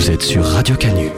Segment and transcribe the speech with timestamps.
[0.00, 1.10] Vous êtes sur Radio Canu.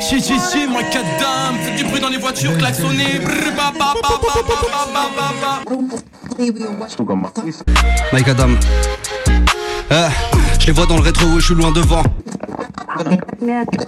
[0.00, 3.20] Si, si, si, moi, quatre dames, faites du bruit dans les voitures, klaxonnez.
[8.14, 8.48] Mike Adam.
[9.90, 10.08] Euh,
[10.58, 12.02] je les vois dans le rétro, je suis loin devant.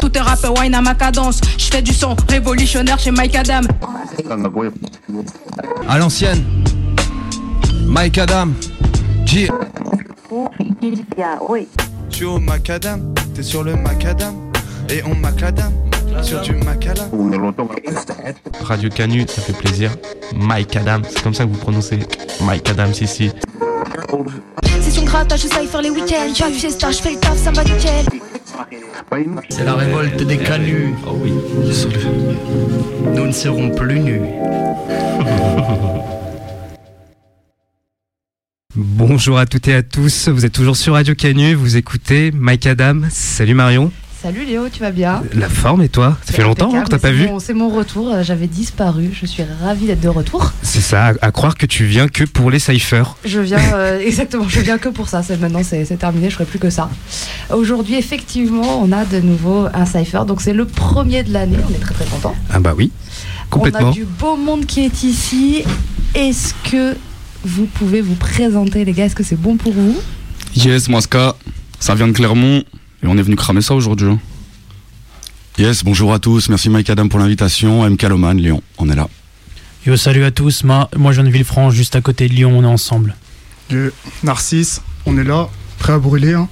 [0.01, 1.41] Tout est rap wine à ma cadence.
[1.57, 3.63] Je fais du son révolutionnaire chez Mike Adam.
[5.89, 6.45] À l'ancienne.
[7.87, 8.49] Mike Adam.
[9.25, 9.49] G.
[12.11, 14.35] Je suis au macadam, t'es sur le macadam
[14.91, 15.73] Et on macadam
[16.23, 17.09] sur du macadam
[18.61, 19.91] Radio Canu, ça fait plaisir.
[20.37, 22.01] Mike Adam, c'est comme ça que vous prononcez
[22.43, 23.33] Mike Adam, ici.
[24.83, 26.35] Session grattage, je sais faire les week-ends.
[26.35, 28.05] J'ai fiesta, je fais le taf, ça me va nickel.
[29.49, 30.95] C'est la révolte des canuts.
[31.07, 31.33] Oh oui,
[33.15, 34.21] Nous ne serons plus nus.
[38.77, 42.67] Bonjour à toutes et à tous, vous êtes toujours sur Radio Canu, vous écoutez Mike
[42.67, 43.03] Adam.
[43.09, 43.93] Salut Marion.
[44.21, 45.23] Salut Léo, tu vas bien?
[45.33, 46.17] La forme et toi?
[46.25, 47.29] Ça fait longtemps hein, que t'as pas vu?
[47.39, 50.53] C'est mon retour, euh, j'avais disparu, je suis ravie d'être de retour.
[50.63, 53.17] C'est ça, à, croire que tu viens que pour les cyphers.
[53.25, 56.47] Je viens, euh, exactement, je viens que pour ça, c'est, maintenant c'est, terminé, je ferai
[56.47, 56.91] plus que ça.
[57.53, 61.73] Aujourd'hui, effectivement, on a de nouveau un cypher, donc c'est le premier de l'année, on
[61.73, 62.35] est très très content.
[62.51, 63.93] Ah bah oui, On a complètement.
[63.93, 65.63] du beau monde qui est ici.
[66.17, 66.97] Est-ce que
[67.45, 69.97] vous pouvez vous présenter les gars Est-ce que c'est bon pour vous
[70.57, 71.35] Yes, Maska,
[71.81, 72.59] ça vient de Clermont
[73.03, 74.09] et on est venu cramer ça aujourd'hui.
[74.09, 74.19] hein.
[75.59, 79.09] Yes, bonjour à tous, merci Mike Adam pour l'invitation, MK Loman, Lyon, on est là.
[79.87, 80.65] Yo, salut à tous.
[80.65, 82.57] Ma- moi, je viens de Villefranche, juste à côté de Lyon.
[82.59, 83.15] On est ensemble.
[83.71, 83.91] Yo,
[84.23, 85.49] Narcisse, on est là,
[85.79, 86.33] prêt à brûler.
[86.33, 86.49] Hein.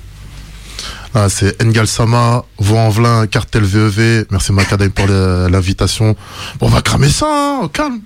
[1.14, 4.24] Ah, c'est Engal Sama, Vaux-en-Velin, Cartel VEV.
[4.30, 6.16] Merci Macadam pour l'invitation.
[6.58, 8.00] Bon, on va cramer ça, hein, au calme.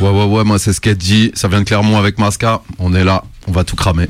[0.00, 2.62] Ouais, ouais, ouais, moi c'est Sketchy, ça vient de Clermont avec Masca.
[2.80, 4.08] On est là, on va tout cramer.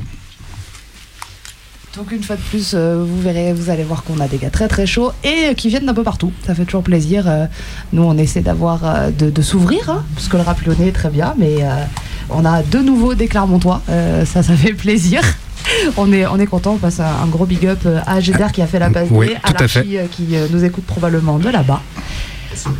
[1.95, 4.49] Donc une fois de plus, euh, vous verrez, vous allez voir qu'on a des gars
[4.49, 6.33] très très chauds et euh, qui viennent d'un peu partout.
[6.47, 7.25] Ça fait toujours plaisir.
[7.27, 7.45] Euh,
[7.93, 11.09] nous, on essaie d'avoir de, de s'ouvrir, hein, parce que le rap lyonnais est très
[11.09, 11.85] bien, mais euh,
[12.31, 13.81] on a de nouveau des Clermontois.
[13.89, 15.21] Euh, ça, ça fait plaisir.
[15.97, 18.47] On est, on est content, on passe un, un gros big up euh, à Géder
[18.53, 19.79] qui a fait la passe Oui, à fait.
[19.79, 21.81] l'Archi, euh, qui euh, nous écoute probablement de là-bas.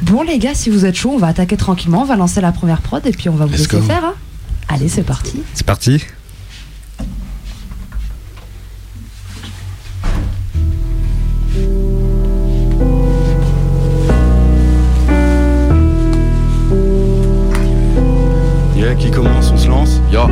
[0.03, 2.51] Bon les gars, si vous êtes chaud, on va attaquer tranquillement, on va lancer la
[2.51, 3.83] première prod et puis on va vous Let's laisser go.
[3.83, 4.05] faire.
[4.05, 4.13] hein.
[4.69, 5.41] Allez, c'est parti.
[5.53, 6.01] C'est parti
[18.75, 20.27] Yeah, qui commence, on se lance Yo,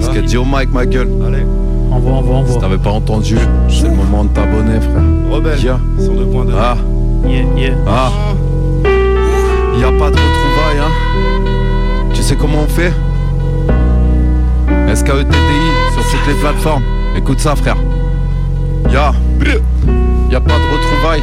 [0.00, 1.08] Sketchy au mic, ma gueule.
[1.26, 1.44] Allez.
[1.90, 2.60] Envoie, envoie, Si envoie.
[2.62, 3.36] t'avais pas entendu,
[3.68, 5.02] c'est le moment de t'abonner, frère.
[5.30, 5.78] Rebelle, Yeah.
[5.98, 6.52] sur 2.2.
[6.58, 6.76] Ah,
[7.26, 7.72] Yeah, yeah.
[7.86, 8.10] ah.
[9.78, 10.92] Y a pas de retrouvailles, hein.
[12.12, 12.92] Tu sais comment on fait?
[14.94, 15.38] SKETTI
[15.94, 16.82] sur toutes les plateformes.
[17.16, 17.76] Écoute ça, frère.
[18.92, 19.12] Ya.
[20.30, 21.22] Y a pas de retrouvailles.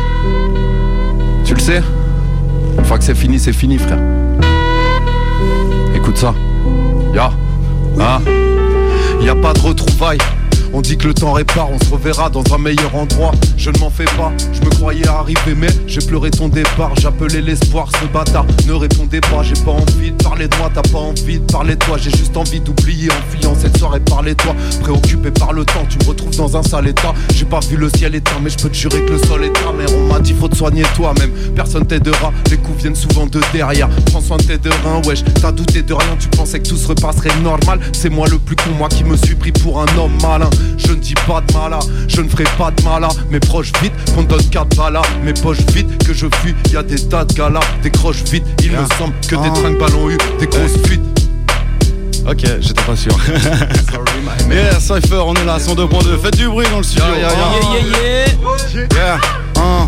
[1.44, 1.81] Tu le sais?
[2.78, 3.99] Une fois que c'est fini, c'est fini, frère.
[5.95, 6.34] Écoute ça.
[7.13, 7.29] Ya.
[7.99, 8.19] Ah.
[9.22, 10.17] Y a pas de retrouvailles.
[10.77, 13.31] On dit que le temps répare, on se reverra dans un meilleur endroit.
[13.57, 16.91] Je ne m'en fais pas, je me croyais arriver, mais j'ai pleuré ton départ.
[17.01, 19.41] J'appelais l'espoir, ce bâtard ne répondait pas.
[19.41, 21.97] J'ai pas envie de parler de moi, t'as pas envie de parler de toi.
[21.97, 24.01] J'ai juste envie d'oublier en fuyant cette soirée.
[24.01, 27.11] Parler de toi, préoccupé par le temps, tu me retrouves dans un sale état.
[27.33, 29.53] J'ai pas vu le ciel éteint, mais je peux te jurer que le sol est
[29.53, 29.89] ta mère.
[29.97, 32.31] On m'a dit faut te soigner toi-même, personne t'aidera.
[32.51, 33.89] Les coups viennent souvent de derrière.
[34.11, 35.23] Prends soin de tes deux reins, wesh.
[35.41, 37.79] T'as douté de rien, tu pensais que tout se repasserait normal.
[37.93, 40.51] C'est moi le plus con, moi qui me suis pris pour un homme malin.
[40.78, 43.07] Je ne dis pas de malin, je ne ferai pas de malin.
[43.29, 45.00] Mes proches vite, qu'on donne quatre balles.
[45.23, 46.55] Mes poches vides, que je fuis.
[46.72, 48.45] Y a des tas de galas, décroche vite.
[48.63, 49.59] Il me semble que des Ah.
[49.61, 51.01] trinques ballons eu des grosses fuites.
[52.29, 53.11] Ok, j'étais pas sûr.
[54.51, 56.17] yeah, Cypher, on est là, 102.2.
[56.17, 57.05] Faites du bruit dans le studio.
[57.17, 57.29] Yeah, yeah,
[57.72, 58.25] yeah.
[58.73, 59.17] Yeah, yeah.
[59.57, 59.85] hein.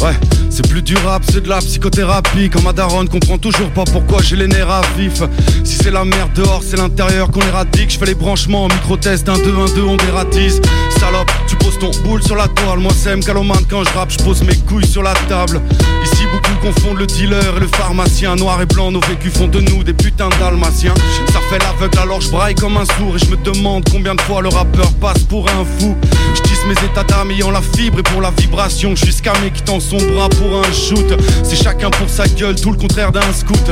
[0.00, 0.14] Ouais,
[0.52, 2.50] c'est plus du rap, c'est de la psychothérapie.
[2.50, 5.22] Quand ma daronne comprend toujours pas pourquoi j'ai les nerfs à vif.
[5.64, 7.90] Si c'est la merde dehors, c'est l'intérieur qu'on éradique.
[7.90, 10.60] Je fais les branchements en micro-test, un 2, 1, 2, on dératise.
[11.00, 12.80] Salope, tu poses ton boule sur la toile.
[12.80, 15.62] Moi, c'est Calomane quand je rappe, je pose mes couilles sur la table.
[16.04, 18.36] Ici, beaucoup confondent le dealer et le pharmacien.
[18.36, 20.94] Noir et blanc, nos vécus font de nous des putains dalmatiens.
[21.32, 23.16] Ça fait l'aveugle, alors je braille comme un sourd.
[23.16, 25.96] Et je me demande combien de fois le rappeur passe pour un fou.
[26.34, 28.94] Je mes états d'âme ayant la fibre et pour la vibration.
[28.94, 31.14] Je suis scamé qui bras un shoot.
[31.42, 33.70] C'est chacun pour sa gueule, tout le contraire d'un scout.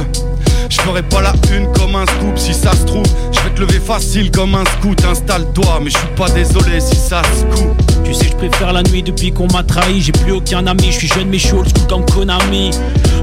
[0.68, 3.06] Je ferai pas la une comme un scoop si ça se trouve.
[3.32, 5.04] Je vais te lever facile comme un scout.
[5.04, 7.80] Installe-toi, mais je suis pas désolé si ça se coupe.
[8.04, 10.00] Tu sais, je préfère la nuit depuis qu'on m'a trahi.
[10.00, 12.70] J'ai plus aucun ami, je suis jeune mais je old school comme Konami.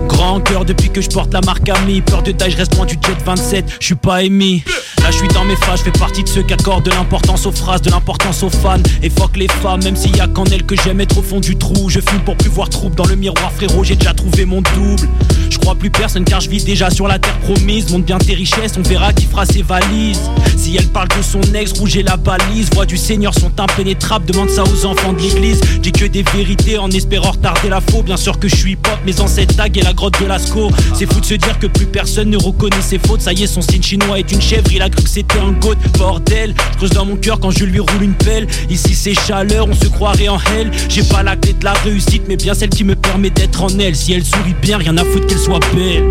[0.07, 2.01] Grand cœur depuis que je porte la marque Ami.
[2.01, 3.78] Peur de taille, je reste loin du jet 27.
[3.80, 4.63] Je suis pas émis.
[5.04, 7.45] Là, je suis dans mes phases, je fais partie de ceux qui accordent de l'importance
[7.45, 8.81] aux phrases, de l'importance aux fans.
[9.04, 11.39] Et fuck les femmes, même s'il y a qu'en elles que j'aime être au fond
[11.39, 11.89] du trou.
[11.89, 13.84] Je fume pour plus voir trouble dans le miroir, frérot.
[13.84, 15.07] J'ai déjà trouvé mon double.
[15.50, 17.91] Je crois plus personne car je vis déjà sur la promise.
[17.91, 20.21] Monte bien tes richesses, on verra qui fera ses valises.
[20.57, 22.69] Si elle parle de son ex, rouge et la balise.
[22.74, 25.62] Voix du Seigneur sont impénétrables, demande ça aux enfants de l'église.
[25.81, 28.03] Dis que des vérités en espérant retarder la faux.
[28.03, 30.71] Bien sûr que je suis pop, mes ancêtres tag et la grotte de Lascaux.
[30.94, 33.21] C'est fou de se dire que plus personne ne reconnaît ses fautes.
[33.21, 35.51] Ça y est, son signe chinois est une chèvre, il a cru que c'était un
[35.51, 35.75] goat.
[35.97, 38.47] Bordel, je creuse dans mon cœur quand je lui roule une pelle.
[38.69, 40.71] Ici c'est chaleur, on se croirait en hell.
[40.89, 43.69] J'ai pas la clé de la réussite, mais bien celle qui me permet d'être en
[43.79, 43.95] elle.
[43.95, 46.03] Si elle sourit bien, rien à foutre qu'elle soit belle.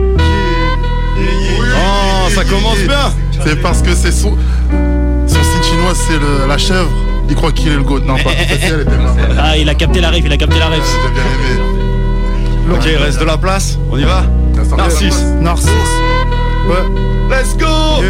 [1.19, 3.13] Oh, ça commence bien.
[3.45, 4.37] C'est parce que c'est son.
[5.27, 6.91] Son signe chinois, c'est le- la chèvre.
[7.29, 8.01] Il croit qu'il est le goat.
[8.01, 8.91] Non, pas tout à fait, elle était.
[9.39, 10.83] Ah, il a capté la rêve, il a capté la rêve.
[10.85, 12.77] J'ai bien aimé.
[12.79, 13.79] Ok, il reste de la place.
[13.91, 14.25] On y va
[14.77, 15.23] Narcisse.
[15.41, 15.69] Narcisse.
[16.69, 16.85] Ouais.
[17.31, 18.03] Let's go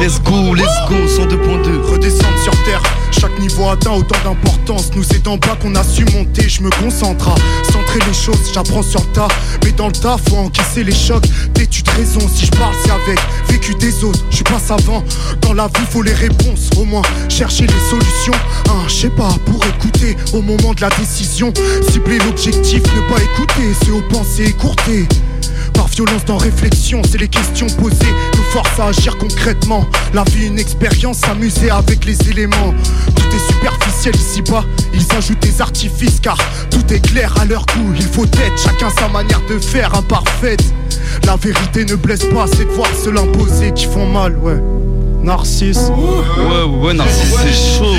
[0.00, 1.80] Let's go, let's go, 102.2.
[1.92, 2.82] Redescendre sur terre,
[3.26, 4.90] chaque niveau atteint autant d'importance.
[4.94, 7.34] Nous c'est en bas qu'on a su monter, je me concentre à
[7.72, 9.28] centrer les choses, j'apprends sur le tas.
[9.64, 11.24] Mais dans le tas, faut encaisser les chocs.
[11.54, 13.18] De raison, si je parle, c'est avec
[13.48, 14.20] vécu des autres.
[14.30, 15.02] Je suis pas savant,
[15.40, 16.70] dans la vie, faut les réponses.
[16.78, 18.38] Au moins, chercher les solutions.
[18.68, 21.52] Hein, je sais pas, pour écouter au moment de la décision.
[21.90, 25.08] Cibler l'objectif, ne pas écouter, c'est aux pensées écourtées.
[25.96, 29.86] Violence dans réflexion, c'est les questions posées nous forcent à agir concrètement.
[30.12, 32.74] La vie, une expérience, s'amuser avec les éléments.
[33.14, 34.62] Tout est superficiel ici-bas,
[34.92, 36.36] ils ajoutent des artifices car
[36.70, 37.94] tout est clair à leur goût.
[37.96, 40.62] Il faut être chacun sa manière de faire imparfaite.
[41.24, 44.60] La vérité ne blesse pas, c'est de voir se l'imposer qui font mal, ouais.
[45.22, 45.90] Narcisse.
[45.96, 47.94] Ouais, ouais, Narcisse, c'est chaud.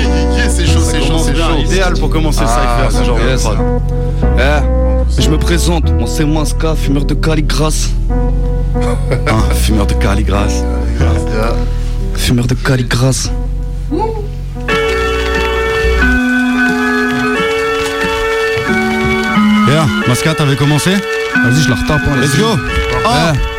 [0.48, 1.58] C'est chaud, c'est chaud, c'est chaud.
[1.64, 3.58] Idéal pour commencer le Ah, cypher, ce genre de prod.
[5.16, 7.88] Je me présente, moi c'est Masca, fumeur de Caligras.
[9.26, 10.62] Ah, fumeur de Caligras.
[12.14, 13.30] Fumeur de Caligras.
[19.68, 22.00] Yeah, Masca, t'avais commencé Vas-y, je la retape.
[22.06, 22.56] hein, Let's go
[23.04, 23.57] Eh.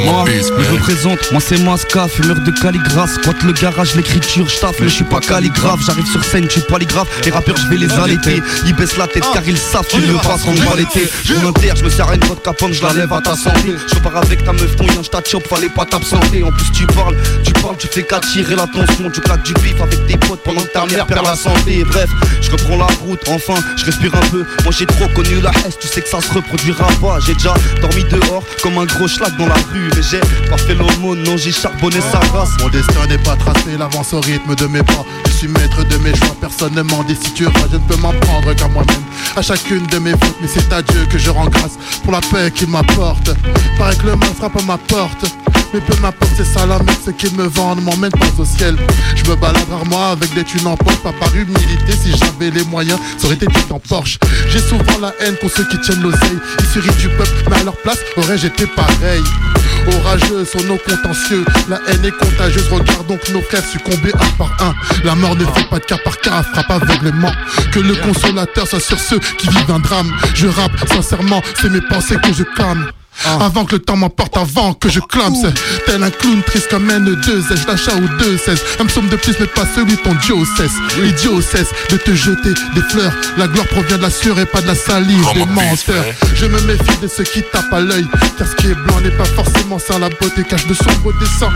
[0.00, 4.58] Moi, je me présente, moi c'est Masca, fumeur de calligraphe Squatte le garage, l'écriture, je
[4.58, 5.80] taffe, mais je suis pas calligraphe.
[5.84, 8.42] J'arrive sur scène, je suis polygraphe, les rappeurs je vais les allaiter.
[8.64, 11.08] Ils baissent la tête car ils savent qu'ils ne passeront pas l'été.
[11.24, 13.76] Je m'inter, je me sers à une vodka pomme, je la lève à ta santé.
[13.86, 16.42] Je repars avec ta meuf, ton yin, je t'achop, fallait pas t'absenter.
[16.42, 19.10] En plus tu parles, tu parles, tu fais qu'attirer l'attention.
[19.12, 21.84] Tu claques du bif avec tes potes pendant que ta mère perd la santé.
[21.84, 22.08] Bref,
[22.40, 24.44] je reprends la route, enfin, je respire un peu.
[24.64, 27.18] Moi j'ai trop connu la haine, tu sais que ça se reproduira pas.
[27.26, 30.74] J'ai déjà dormi dehors comme un gros schlag dans la rue Mais j'ai pas fait
[30.74, 34.66] l'aumône, non j'ai charbonné sa race Mon destin n'est pas tracé, l'avance au rythme de
[34.66, 35.04] mes pas.
[35.26, 37.52] Je suis maître de mes choix, personne ne m'en décidera.
[37.70, 39.02] Je ne peux m'en prendre qu'à moi-même.
[39.36, 42.20] À chacune de mes fautes, mais c'est à Dieu que je rends grâce pour la
[42.20, 43.30] paix qu'il m'apporte.
[43.78, 45.24] Paraît que le mal frappe à ma porte.
[45.72, 48.44] Mais peu m'importe, c'est ça la merde, ce qu'ils me vendent ne m'emmène pas au
[48.44, 48.76] ciel.
[49.16, 51.92] Je me balade rarement avec des thunes en poche, pas par humilité.
[51.92, 54.18] Si j'avais les moyens, ça aurait été tout en Porsche.
[54.50, 56.38] J'ai souvent la haine pour ceux qui tiennent l'oseille.
[56.60, 59.22] Ils se du peuple, mais à leur place, aurais-je été pareil?
[59.86, 62.68] Orageux sont nos contentieux, la haine est contagieuse.
[62.70, 64.74] Regarde donc nos frères succomber un par un.
[65.04, 67.32] La mort ne fait pas de cas par cas, frappe aveuglément.
[67.72, 70.10] Que le consolateur soit sur ceux qui vivent un drame.
[70.34, 72.90] Je rappe sincèrement, c'est mes pensées que je clame.
[73.24, 75.54] Avant que le temps m'emporte, avant que je clame, c'est
[75.86, 78.62] tel un clown triste comme un deux S, d'achat ou deux 16.
[78.80, 80.72] Un psaume de plus, mais pas celui ton Dieu cesse.
[81.02, 83.12] Idiot cesse de te jeter des fleurs.
[83.38, 86.04] La gloire provient de la sueur et pas de la salive des menteurs.
[86.34, 88.06] Je me méfie de ceux qui tapent à l'œil,
[88.38, 89.98] car ce qui est blanc n'est pas forcément ça.
[89.98, 91.52] La beauté cache de sombre dessin.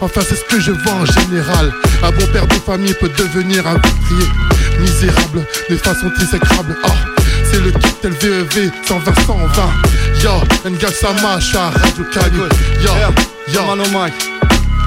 [0.00, 1.72] Enfin, c'est ce que je vois en général.
[2.02, 4.28] Un bon père de famille peut devenir un meurtrier.
[4.80, 6.76] Misérable, de façon exécrable.
[6.84, 7.13] Oh,
[7.54, 9.72] c'est le cocktail VEV 120 120.
[10.22, 10.30] Yo,
[10.70, 12.38] Ngal Sama, je suis à Radio Canu.
[12.82, 12.90] Yo,
[13.52, 13.60] yo,
[13.92, 14.14] Mike.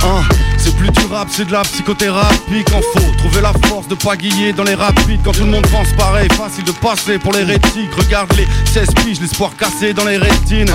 [0.03, 0.21] Hein,
[0.57, 4.15] c'est plus du rap, c'est de la psychothérapie qu'en faut Trouver la force de pas
[4.15, 7.89] guiller dans les rapides Quand tout le monde pense pareil, facile de passer pour l'hérétique
[7.97, 10.71] Regarde les 16 piges, l'espoir cassé dans les rétines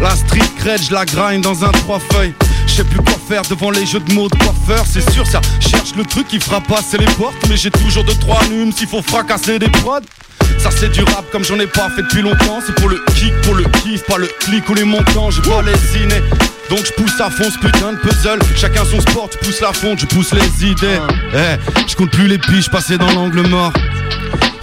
[0.00, 2.34] La street cred, je la grind dans un trois feuilles
[2.66, 5.40] je sais plus quoi faire devant les jeux de mots de coiffeur, c'est sûr, ça
[5.60, 7.36] cherche le truc qui fera passer les portes.
[7.48, 10.00] Mais j'ai toujours deux trois allumes s'il faut fracasser des prods.
[10.58, 12.60] Ça c'est du rap comme j'en ai pas fait depuis longtemps.
[12.64, 15.30] C'est pour le kick, pour le kiff, pas le clic ou les montants.
[15.30, 16.22] J'ai pas lésiné
[16.70, 18.38] donc je pousse à fond ce putain de puzzle.
[18.56, 20.98] Chacun son sport, tu pousses la fonte, je pousse les idées.
[21.34, 23.72] Eh, je compte plus les piges passées dans l'angle mort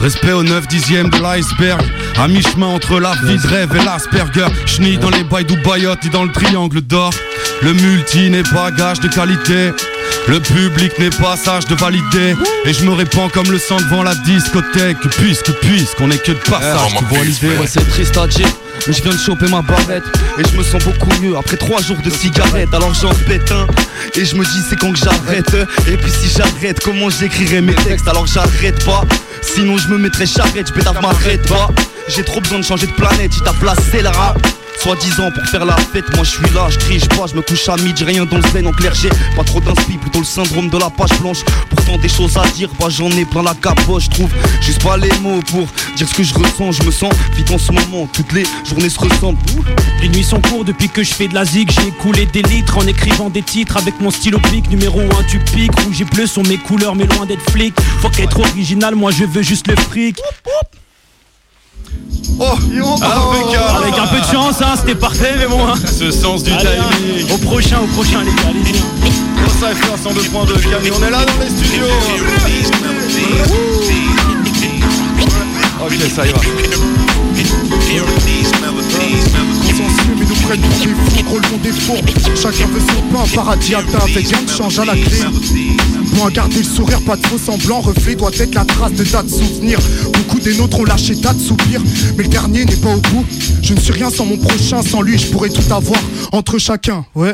[0.02, 1.82] Respect au 9 dixième de l'iceberg
[2.18, 4.48] À mi-chemin entre la vie de rêve et l'Asperger.
[4.66, 7.14] J'nie dans les bails d'Ubayot ni dans le triangle d'or.
[7.62, 9.72] Le multi n'est pas gage de qualité.
[10.28, 14.04] Le public n'est pas sage de valider Et je me répands comme le sang devant
[14.04, 18.28] la discothèque Puisque, puisqu'on est que de passage, tu vois l'idée Ouais, c'est triste à
[18.28, 18.48] dire,
[18.88, 20.04] mais je viens de choper ma barrette
[20.38, 22.74] Et je me sens beaucoup mieux après trois jours de cigarette.
[22.74, 23.68] Alors j'en pète un
[24.16, 25.56] Et je me dis c'est quand que j'arrête.
[25.88, 28.08] Et puis si j'arrête comment j'écrirai mes textes?
[28.08, 29.02] Alors j'arrête pas.
[29.42, 31.70] Sinon je me mettrai charrette, je pétave m'arrête pas
[32.08, 34.38] J'ai trop besoin de changer de planète, il t'a placé le rap
[34.82, 37.70] Soi-disant pour faire la fête, moi je suis là, je crie, je je me couche
[37.70, 40.78] à midi, rien dans le zen en clergé, pas trop d'inspi, plutôt le syndrome de
[40.80, 41.44] la page blanche.
[41.70, 44.32] Pourtant des choses à dire, bah j'en ai plein la capoche, je trouve.
[44.60, 47.60] Juste pas les mots pour dire ce que je ressens, je me sens vite en
[47.60, 49.38] ce moment, toutes les journées se ressemblent.
[50.02, 51.70] Les nuits sont courtes depuis que je fais de la zig.
[51.70, 55.38] J'ai écoulé des litres en écrivant des titres Avec mon stylo pic numéro 1 du
[55.38, 57.76] pic Rouge et bleu sont mes couleurs mais loin d'être flic.
[58.02, 60.18] Faut qu'être original moi je veux juste le fric
[62.40, 62.46] Oh,
[63.02, 65.74] Ah, Avec un peu de chance hein, c'était parfait mais bon hein.
[65.86, 68.74] Ce sens du Allez, hein, timing Au prochain, au prochain les gars, allez-y.
[68.74, 71.86] Comment ça FR 102.2 Camille, on est là dans les studios.
[75.84, 76.40] Ok, ça y va.
[79.80, 81.96] Mais nous prennent pour des fous, gros le monde est faux
[82.36, 85.20] Chacun veut son pain, paradis atteint avec de change à la clé.
[86.16, 89.04] Bon à garder le sourire, pas de faux semblant Reflet doit être la trace de
[89.04, 89.80] tas de souvenirs.
[90.14, 91.82] Beaucoup des nôtres ont lâché tas de soupirs
[92.18, 93.26] Mais le dernier n'est pas au bout.
[93.62, 96.02] Je ne suis rien sans mon prochain, sans lui je pourrais tout avoir.
[96.32, 97.32] Entre chacun, ouais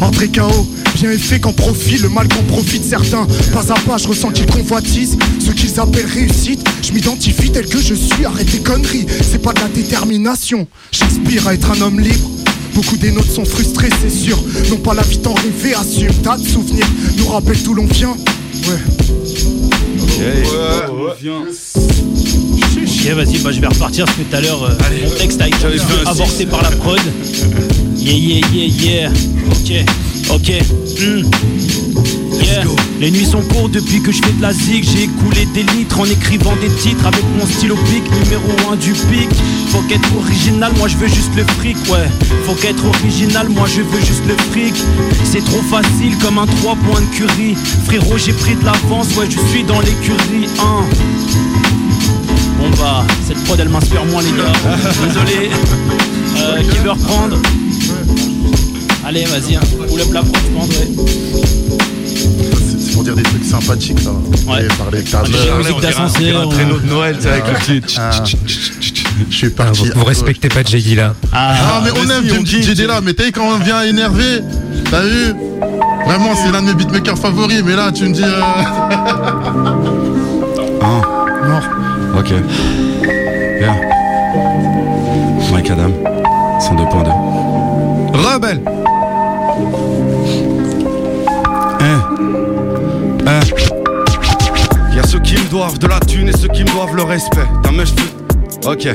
[0.00, 3.26] Entrée KO, bien fait qu'en profite Le mal qu'en profitent certains.
[3.52, 6.62] Pas à pas je ressens qu'ils convoitisent Ce qu'ils appellent réussite.
[6.82, 10.66] Je m'identifie tel que je suis, arrête tes conneries C'est pas de la détermination.
[10.90, 12.28] J'aspire à être un homme libre
[12.74, 14.38] Beaucoup des nôtres sont frustrés, c'est sûr.
[14.70, 16.12] N'ont pas la vie d'en rêver, assume.
[16.22, 16.86] Tas de souvenirs
[17.18, 18.16] nous rappellent d'où l'on vient.
[18.66, 18.78] Ouais.
[22.86, 24.70] Ok vas-y bah je vais repartir parce que tout à l'heure euh,
[25.04, 25.56] mon texte a été
[26.06, 27.00] avorté par la prod
[27.96, 29.12] Yeah yeah yeah yeah
[29.50, 29.84] Ok
[30.30, 30.52] ok
[31.00, 32.01] hmm.
[32.40, 32.64] Yeah.
[33.00, 34.84] Les nuits sont courtes depuis que je fais de la zig.
[34.84, 38.92] J'ai écoulé des litres en écrivant des titres Avec mon stylo pic numéro 1 du
[38.92, 39.28] pic.
[39.68, 42.08] Faut qu'être original, moi je veux juste le fric Ouais,
[42.46, 44.74] faut qu'être original, moi je veux juste le fric.
[45.24, 49.26] C'est trop facile comme un 3 points de curry Frérot j'ai pris de l'avance, ouais
[49.28, 50.84] je suis dans l'écurie hein.
[52.58, 54.52] Bon bah, cette prod elle m'inspire moins les gars.
[55.06, 55.50] Désolé.
[56.38, 57.38] Euh, Qui veut reprendre?
[59.04, 59.60] Allez vas-y, hein.
[59.88, 61.82] pull up la prod je pense, ouais.
[62.92, 64.10] Pour dire des trucs sympathiques, ça.
[64.10, 64.64] Ouais.
[64.64, 65.02] Et parler
[65.46, 66.40] la musique d'ascenseur.
[66.42, 67.96] un traîneau de Noël, tu sais, avec le petit.
[67.98, 68.10] Ah.
[69.30, 69.90] Je suis parti.
[69.94, 71.14] Vous respectez pas Jay là.
[71.32, 74.40] Ah, mais on aime JD là, mais t'as vu quand on vient énervé
[74.90, 75.34] T'as vu?
[76.06, 78.22] Vraiment, c'est l'un de mes beatmakers favoris, mais là, tu me dis.
[78.24, 79.24] Ah,
[81.46, 81.68] Mort.
[82.18, 82.30] ok.
[83.60, 83.74] Yeah.
[85.52, 85.92] Mike Adam,
[86.60, 87.10] 102.2.
[88.14, 88.60] Rebelle
[95.52, 97.46] doivent de la thune et ceux qui me doivent le respect.
[97.62, 98.88] Ta meuf, je Ok.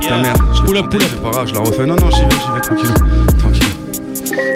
[0.00, 0.42] Ta merde.
[0.52, 1.86] Je l'ai compté, C'est pas grave, je la refais.
[1.86, 2.94] Non, non, j'y vais, j'y vais, tranquille.
[3.38, 3.68] Tranquille.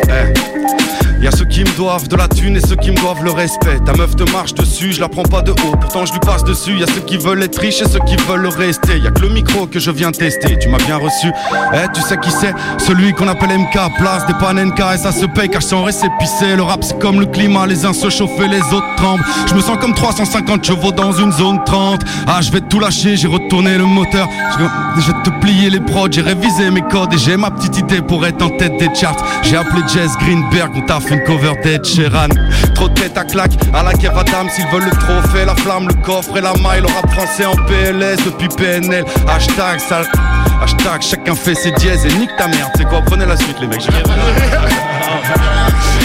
[0.09, 0.78] Eh.
[1.21, 3.81] Y'a ceux qui me doivent de la thune et ceux qui me doivent le respect.
[3.85, 6.45] Ta meuf te marche dessus, je la prends pas de haut, pourtant je lui passe
[6.45, 6.79] dessus.
[6.79, 8.99] Y'a ceux qui veulent être riches et ceux qui veulent le rester.
[8.99, 11.33] Y'a que le micro que je viens tester, tu m'as bien reçu.
[11.75, 12.55] Eh, tu sais qui c'est?
[12.79, 16.55] Celui qu'on appelle MK, place des panenka et ça se paye car sans récépissé.
[16.55, 19.25] Le rap c'est comme le climat, les uns se chauffent et les autres tremblent.
[19.49, 22.01] Je me sens comme 350 chevaux dans une zone 30.
[22.29, 24.29] Ah, je vais tout lâcher, j'ai retourné le moteur.
[24.97, 28.03] Je vais te plier les prods, j'ai révisé mes codes et j'ai ma petite idée
[28.03, 29.17] pour être en tête des charts.
[29.43, 32.29] J'ai appelé Jess Greenberg, on t'a une cover d'Ed Sheeran.
[32.75, 35.89] Trop de tête à claque, à la Kev Adams, s'ils veulent le trophée, la flamme,
[35.89, 36.81] le coffre et la maille.
[36.81, 39.05] Le rap français en PLS depuis PNL.
[39.27, 40.07] Hashtag sale.
[40.63, 42.71] Hashtag chacun fait ses dièses et nique ta merde.
[42.77, 43.87] C'est quoi Prenez la suite, les mecs.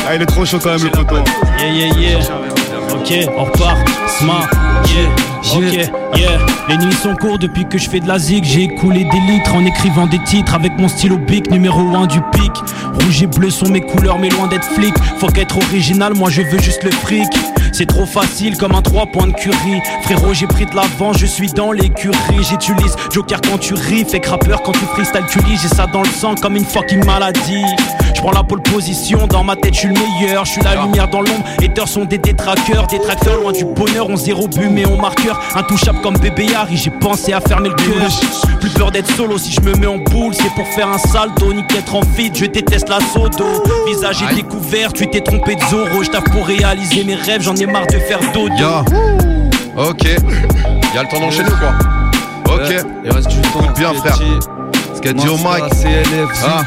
[0.08, 1.24] ah, il est trop chaud quand même, le poteau.
[1.60, 2.63] Yeah, yeah, yeah.
[2.92, 3.78] Ok, on repart.
[4.08, 4.50] Smart.
[4.88, 5.10] Yeah.
[5.56, 5.74] Ok,
[6.18, 6.40] yeah.
[6.70, 8.44] Les nuits sont courtes depuis que je fais de la zig.
[8.46, 12.22] J'ai écoulé des litres en écrivant des titres avec mon stylo bic numéro 1 du
[12.32, 12.52] pic.
[12.94, 14.94] Rouge et bleu sont mes couleurs, mais loin d'être flic.
[15.20, 17.28] Faut qu'être original, moi je veux juste le fric.
[17.74, 19.82] C'est trop facile comme un 3 points de curry.
[20.04, 22.44] Frérot, j'ai pris de l'avant, je suis dans l'écurie.
[22.50, 25.58] J'utilise Joker quand tu ris, fake rappeur quand tu freestyle, tu lis.
[25.62, 27.66] J'ai ça dans le sang comme une fucking maladie.
[28.24, 30.46] Prends la pole position, dans ma tête, je suis le meilleur.
[30.46, 32.88] Je suis la lumière dans l'ombre, haters sont des détraqueurs.
[32.88, 35.38] Détracteurs loin du bonheur, on zéro but, mais on marqueur.
[35.54, 38.08] Intouchable comme bébé Harry, j'ai pensé à fermer le cœur.
[38.62, 41.52] Plus peur d'être solo si je me mets en boule, c'est pour faire un salto,
[41.52, 42.38] ni qu'être en vide.
[42.38, 43.62] Je déteste la sodo.
[43.88, 46.02] Visage est découvert, tu t'es trompé de Zoro.
[46.02, 48.56] Je pour réaliser mes rêves, j'en ai marre de faire dodo.
[48.58, 48.86] Ya.
[49.76, 50.06] Ok.
[50.96, 52.74] Y'a le temps d'enchaîner ou quoi Ok.
[53.04, 53.70] Il reste du temps.
[53.76, 54.18] Bien, frère.
[55.04, 55.70] Qu'a dit au mic.
[55.82, 56.62] CLF, Ah,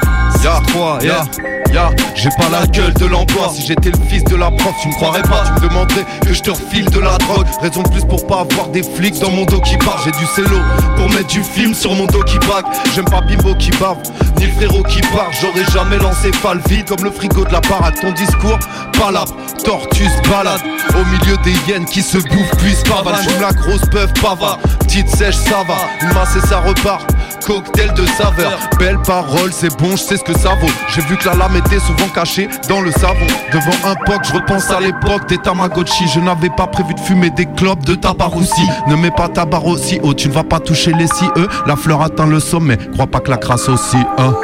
[0.44, 1.08] ya, 3, ya.
[1.08, 1.24] ya,
[1.72, 3.48] ya, j'ai pas la gueule de l'emploi.
[3.54, 5.42] Si j'étais le fils de la prof, tu me croirais pas.
[5.46, 7.46] Tu me demanderais que je te refile de la drogue.
[7.62, 10.04] Raison de plus pour pas avoir des flics dans mon dos qui partent.
[10.04, 10.58] J'ai du cello
[10.96, 12.66] pour mettre du film sur mon dos qui bague.
[12.94, 13.96] J'aime pas Bimbo qui bave,
[14.38, 15.30] ni le frérot qui part.
[15.40, 17.94] J'aurais jamais lancé le vide comme le frigo de la parade.
[18.00, 18.58] Ton discours,
[18.98, 20.60] palabre, tortue se balade.
[20.94, 23.16] Au milieu des hyènes qui se bouffent, puis se pavanent.
[23.40, 25.74] La grosse bœuf pava, petite sèche, ça va.
[26.02, 27.06] Une masse et ça repart.
[27.44, 30.70] Cocktail de saveur, belle parole, c'est bon, je sais ce que ça vaut.
[30.94, 33.26] J'ai vu que la lame était souvent cachée dans le savon.
[33.52, 36.08] Devant un poc, je repense à l'époque des Tamagotchi.
[36.12, 38.62] Je n'avais pas prévu de fumer des clopes de tabac aussi.
[38.88, 41.46] Ne mets pas ta barre aussi haut, tu ne vas pas toucher les CE.
[41.66, 44.34] La fleur atteint le sommet, crois pas que la crasse aussi, hein.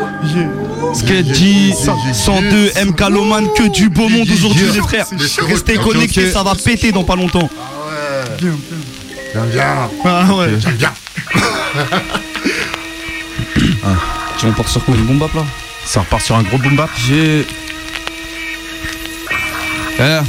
[0.95, 1.75] Ce qu'elle dit,
[2.13, 5.07] 102 MK Loman, que du beau monde aujourd'hui les frères.
[5.49, 7.49] Restez connectés, ça va péter dans pas longtemps.
[8.41, 9.65] Bien, bien.
[10.05, 10.49] Ah ouais.
[10.61, 10.93] J'aime bien.
[13.55, 15.45] Tu on part sur quoi Une bombe là
[15.85, 17.47] Ça repart sur un gros boom bap J'ai.
[19.99, 20.21] Eh.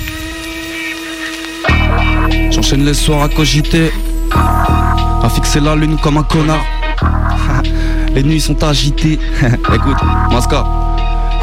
[2.51, 3.91] J'enchaîne les soirs à cogiter.
[4.31, 6.65] À fixer la lune comme un connard.
[8.13, 9.19] les nuits sont agitées.
[9.73, 9.97] Écoute,
[10.31, 10.82] Masca.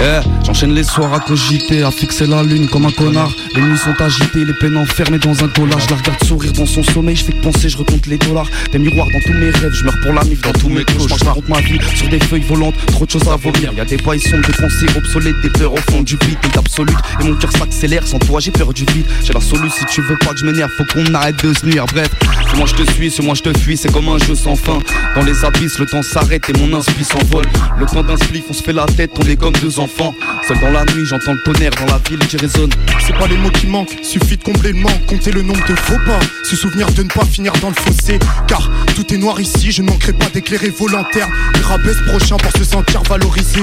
[0.02, 3.30] Eh, j'enchaîne les soirs à cogiter, à fixer la lune comme un connard.
[3.54, 5.82] Les nuits sont agitées, les peines enfermées dans un collage.
[5.84, 8.48] Je la regarde sourire dans son sommeil, je fais que penser, je recompte les dollars.
[8.72, 11.18] Des miroirs dans tous mes rêves, je meurs pour la mif dans tous mes cauchemars.
[11.18, 13.74] Je raconte ma vie sur des feuilles volantes, trop de choses à vomir.
[13.74, 16.96] Y'a des bails sombres, des pensées obsolètes, des peurs au fond du vide, est absolue.
[17.20, 19.04] Et mon cœur s'accélère, sans toi j'ai peur du vide.
[19.22, 21.66] J'ai la solution si tu veux pas que je m'énerve, faut qu'on arrête de se
[21.66, 21.84] nuire.
[21.92, 22.08] Bref,
[22.50, 24.56] c'est moi je te suis, c'est moi je te fuis, c'est comme un jeu sans
[24.56, 24.78] fin.
[25.14, 27.44] Dans les abysses, le temps s'arrête et mon inspi s'envole.
[27.78, 28.16] Le temps d'un
[28.48, 29.89] on se fait la tête, on est comme deux enfants.
[30.46, 32.70] Seul dans la nuit, j'entends le tonnerre dans la ville qui résonne.
[33.06, 35.74] C'est pas les mots qui manquent, suffit de combler le manque, compter le nombre de
[35.74, 38.18] faux pas, se souvenir de ne pas finir dans le fossé.
[38.46, 41.28] Car tout est noir ici, je ne manquerai pas d'éclairer volontaire.
[41.54, 43.60] Les rabaisse prochain pour se sentir valorisé.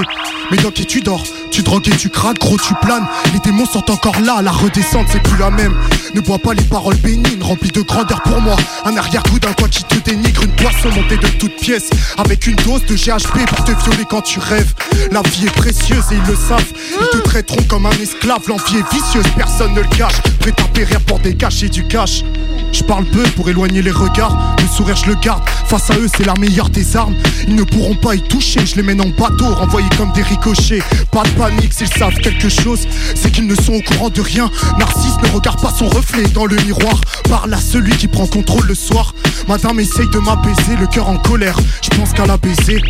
[0.51, 3.07] Mais dans qui tu dors, tu drogues et tu craques, gros tu planes.
[3.33, 5.75] Les démons sont encore là, la redescente c'est plus la même.
[6.13, 8.55] Ne bois pas les paroles bénignes, remplies de grandeur pour moi.
[8.85, 11.89] Un arrière-goût d'un quoi qui te dénigre, une poisson montée de toutes pièces.
[12.17, 14.73] Avec une dose de GHB pour te violer quand tu rêves.
[15.11, 16.73] La vie est précieuse et ils le savent.
[16.99, 20.21] Ils te traiteront comme un esclave, l'envie est vicieuse, personne ne le cache.
[20.39, 22.23] Prêt à périr pour décacher du cash.
[22.71, 25.41] Je parle peu pour éloigner les regards, le sourire je le garde.
[25.65, 27.15] Face à eux, c'est la meilleure des armes.
[27.47, 30.81] Ils ne pourront pas y toucher, je les mène en bateau, renvoyés comme des ricochets.
[31.11, 34.49] Pas de panique s'ils savent quelque chose, c'est qu'ils ne sont au courant de rien.
[34.77, 36.99] Narcisse ne regarde pas son reflet dans le miroir.
[37.29, 39.13] Parle à celui qui prend contrôle le soir.
[39.47, 41.57] Madame essaye de m'apaiser, le cœur en colère.
[41.81, 42.81] Je pense qu'à la baiser.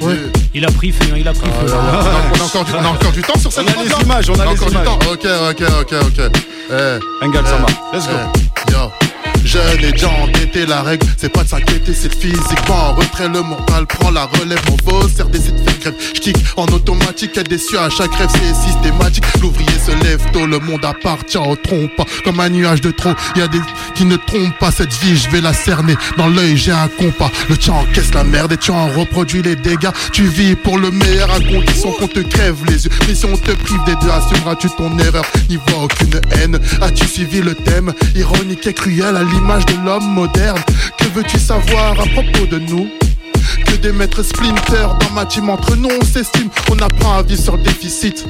[0.00, 0.16] Ouais.
[0.54, 1.66] Il a pris feu, il a pris feu.
[1.72, 2.02] On a,
[2.34, 3.90] on a encore du, on a encore du temps sur cette On a prod, les
[3.90, 4.82] là images, on a les encore images.
[4.82, 4.98] du temps.
[5.12, 6.30] Ok, ok, ok, ok.
[6.72, 7.98] Eh, Engel, ça eh, va.
[7.98, 8.12] Let's go.
[8.68, 9.09] eh, yo.
[9.44, 13.28] Jeune et déjà endetté, la règle, c'est pas de s'inquiéter, c'est physiquement en retrait.
[13.28, 15.94] Le mental prend la relève, mon beau CRD, c'est de faire grève.
[16.14, 19.24] J'kick en automatique, est déçu à chaque rêve, c'est systématique.
[19.40, 22.08] L'ouvrier se lève tôt, le monde appartient trompe.
[22.24, 23.60] Comme un nuage de trop, y a des
[23.94, 25.96] qui ne trompent pas cette vie, je vais la cerner.
[26.16, 27.30] Dans l'œil, j'ai un compas.
[27.48, 29.90] Le tien encaisse la merde et tu en reproduis les dégâts.
[30.12, 32.90] Tu vis pour le meilleur à condition qu'on te crève les yeux.
[33.08, 35.24] Mais si on te prive des deux, assumeras-tu ton erreur?
[35.48, 36.58] N'y voit aucune haine.
[36.80, 37.92] As-tu suivi le thème?
[38.14, 40.60] Ironique et cruel l'image de l'homme moderne.
[40.98, 42.88] Que veux-tu savoir à propos de nous?
[43.66, 46.48] Que des maîtres Splinter dans ma team entre nous on s'estime.
[46.70, 48.26] On apprend à vivre sur le déficit.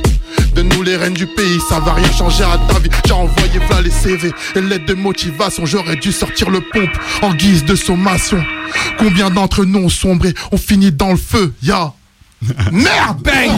[0.54, 2.90] De nous les reines du pays ça va rien changer à ta vie.
[3.06, 5.66] J'ai envoyé v'là les CV et lettres de motivation.
[5.66, 6.90] J'aurais dû sortir le pompe
[7.22, 8.42] en guise de sommation.
[8.98, 10.34] Combien d'entre nous ont sombré?
[10.52, 11.92] On finit dans le feu, ya.
[12.72, 13.50] Merde bang!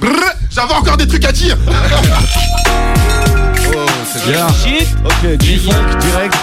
[0.00, 1.56] Brrr, J'avais encore des trucs à dire
[3.74, 4.46] Oh, c'est bien.
[5.04, 6.34] Ok, G-Funk, direct.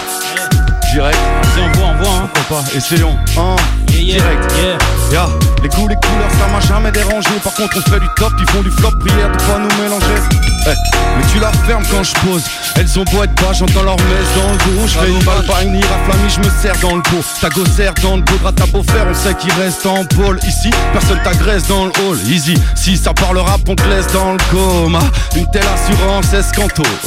[0.92, 1.18] Direct.
[1.42, 2.14] Vas-y, on voit, on voit.
[2.24, 2.30] Hein.
[2.34, 3.16] Pourquoi pas Essayons.
[3.36, 3.56] Un,
[3.92, 4.52] Yeah, yeah, direct.
[4.62, 4.78] yeah.
[5.12, 5.28] Ya,
[5.62, 7.30] les les couleurs, ça m'a jamais dérangé.
[7.42, 10.06] Par contre, on fait du top, ils font du flop, prière de pas nous mélanger.
[10.66, 10.70] Eh,
[11.16, 12.44] mais tu la fermes quand je pose.
[12.76, 14.86] Elles ont beau être bas, j'entends leur messe dans le dos.
[14.86, 17.24] Je fais une balle par une raflamie, je me serre dans le pot.
[17.40, 20.38] Ta go serre dans le pot, t'as beau faire, on sait qu'il reste en pôle.
[20.46, 22.18] Ici, personne t'agresse dans le hall.
[22.26, 25.00] Easy, si ça parle rap, on te laisse dans le coma.
[25.36, 26.26] Une telle assurance.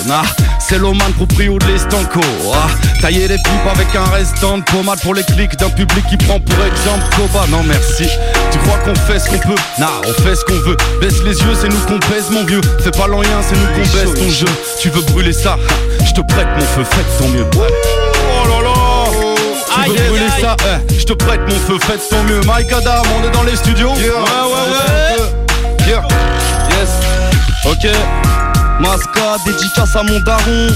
[0.09, 0.23] Ah,
[0.59, 2.19] c'est l'oman proprio de l'estanco.
[2.53, 2.67] Ah,
[3.01, 6.39] tailler les pipes avec un restant de pommade pour les clics d'un public qui prend
[6.39, 7.45] pour exemple Koba.
[7.49, 8.09] Non, merci.
[8.51, 9.55] Tu crois qu'on fait ce qu'on peut?
[9.77, 10.77] Nah, on fait ce qu'on veut.
[10.99, 12.61] Baisse les yeux, c'est nous qu'on pèse, mon vieux.
[12.83, 14.47] Fais pas l'en rien, c'est nous qu'on baisse ton jeu.
[14.79, 15.57] Tu veux brûler ça?
[16.05, 17.45] Je te prête mon feu, faites tant mieux.
[17.55, 18.73] Oh là là
[19.83, 20.41] Tu veux Aïe, brûler aïe.
[20.41, 20.55] ça?
[20.89, 22.41] Eh, Je te prête mon feu, faites tant mieux.
[22.45, 23.91] Mike Adam, on est dans les studios.
[23.91, 25.87] Ouais, ouais, ouais.
[25.87, 26.01] Yeah.
[26.69, 26.89] Yes.
[27.65, 27.87] Ok,
[28.79, 30.67] Masca, dédicace à mon daron.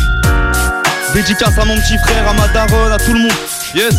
[1.13, 3.32] Dédicace à mon petit frère, à ma daronne, à tout le monde.
[3.73, 3.93] Yes.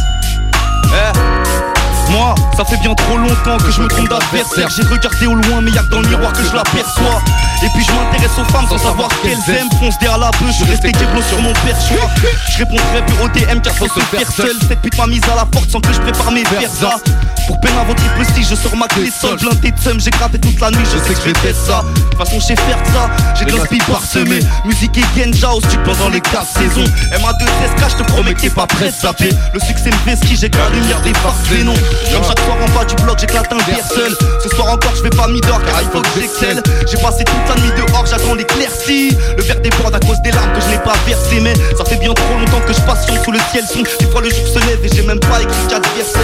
[0.87, 1.76] Eh,
[2.11, 4.69] moi, ça fait bien trop longtemps que je me trompe d'adversaire.
[4.71, 7.23] J'ai regardé au loin, mais y'a que dans le miroir que je l'aperçois.
[7.63, 9.71] Et puis je m'intéresse aux femmes sans savoir qu'elles aiment.
[9.81, 12.09] Fonce derrière la bœuf, je suis resté kéblo sur mon perchoir.
[12.51, 14.57] Je répondrai plus au DM car faut se faire seul.
[14.69, 17.01] Cette pute m'a mise à la porte sans que je prépare mes versas.
[17.47, 20.39] Pour peine avant triple si je sors ma clé seul blindé de seum, j'ai gratté
[20.39, 21.83] toute la nuit, je sais que je vais ça.
[21.83, 24.41] De toute façon, je sais faire ça, j'ai de l'inspi parsemé.
[24.65, 26.85] Musique et Genja au studio pendant les 4 saisons.
[27.13, 29.31] MA2SK, je te promets que t'es pas prêt saper.
[29.55, 31.75] Le succès me fait ski, j'ai que la lumière des farces non.
[32.13, 34.17] Comme chaque soir en bas du bloc, j'éclate un verre seul.
[34.43, 36.63] Ce soir encore, je vais pas mi-d'or car il faut que j'excelle.
[36.91, 39.17] J'ai passé toute la nuit dehors, j'attends l'éclaircie.
[39.37, 41.41] Le verre déborde à cause des larmes que je n'ai pas versées.
[41.41, 43.83] Mais ça fait bien trop longtemps que je patiente sous le ciel son.
[43.83, 46.19] Des fois le jour se lève et j'ai même pas écrit 4 versets.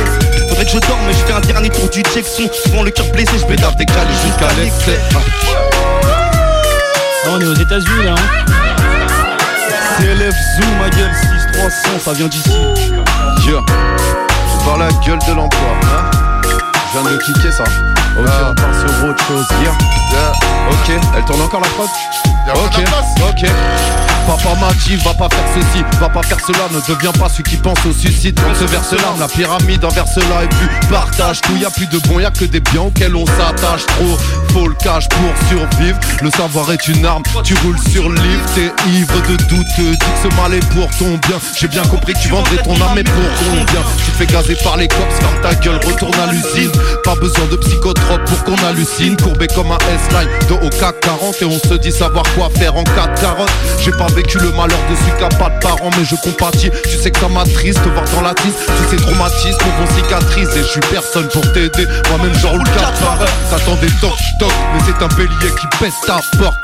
[0.48, 2.48] Faudrait que je dorme, mais je fais un dernier tour du Jackson.
[2.64, 4.98] Souvent le cœur blessé, je bédave décalé jusqu'à l'excès.
[7.28, 8.14] On est aux États-Unis là.
[8.14, 8.52] Hein.
[9.98, 11.12] CLF Zoom, ma gueule,
[11.52, 12.50] 6300, ça vient d'ici.
[13.46, 13.60] Yeah.
[13.68, 16.10] Je parle la gueule de l'emploi, hein
[16.88, 17.64] Je viens de le cliquer ça.
[18.18, 19.46] Ok, on part sur autre chose.
[19.62, 19.72] Yeah.
[20.12, 20.32] Yeah.
[20.70, 21.88] Ok, elle tourne encore la prod
[22.54, 22.84] Ok,
[23.22, 23.50] ok.
[24.26, 27.42] Papa m'a dit va pas faire ceci, va pas faire cela, ne deviens pas celui
[27.42, 31.40] qui pense au suicide quand se verse l'arme, la pyramide inverse là et puis partage
[31.40, 34.16] tout, y a plus de bon, y a que des biens auxquels on s'attache trop.
[34.52, 38.70] Faut le cash pour survivre, le savoir est une arme, tu roules sur livre, t'es
[38.90, 41.38] ivre de doute, te dis que ce mal est pour ton bien.
[41.58, 43.82] J'ai bien compris que tu vendrais ton âme mais pour combien?
[44.04, 46.70] Tu te fais gazer par les cops, ferme ta gueule, retourne à l'usine.
[47.02, 51.42] Pas besoin de psychotrope pour qu'on hallucine, courbé comme un S-Line de au CAC 40
[51.42, 53.50] et on se dit savoir quoi faire en 4 carottes.
[53.80, 56.70] J'ai pas vécu le malheur de celui qui a pas de parents, mais je compatis.
[56.84, 58.66] Tu sais que ça m'attriste, te voir dans la tisse.
[58.66, 60.60] Tous ces traumatismes vont cicatriser.
[60.60, 61.86] Je suis personne pour t'aider.
[62.10, 63.28] Moi-même, je roule 4 par heure.
[63.50, 66.58] T'attends des toc toc, mais c'est un bélier qui pèse ta porte.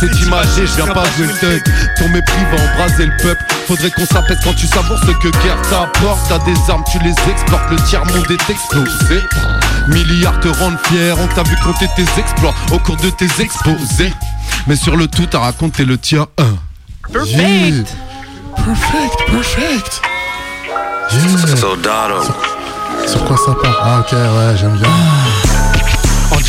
[0.00, 1.62] C'est imagé, je viens pas jouer le thug.
[1.98, 3.44] Ton mépris va embraser le peuple.
[3.66, 6.20] Faudrait qu'on s'apaise quand tu savoures ce que guerre t'apporte.
[6.28, 9.20] T'as des armes, tu les exportes, le tiers monde est explosé.
[9.88, 14.12] Milliards te rendent fier, on t'a vu compter tes exploits Au cours de tes exposés.
[14.66, 16.44] Mais sur le tout, t'as raconté le tien 1
[17.12, 17.94] Perfect.
[18.56, 20.02] Perfect, perfect.
[21.12, 21.56] Yeah.
[21.56, 22.22] Soldado.
[22.22, 23.78] Sur, sur quoi ça part?
[23.82, 24.88] Ah ok, ouais, j'aime bien.
[24.88, 25.49] En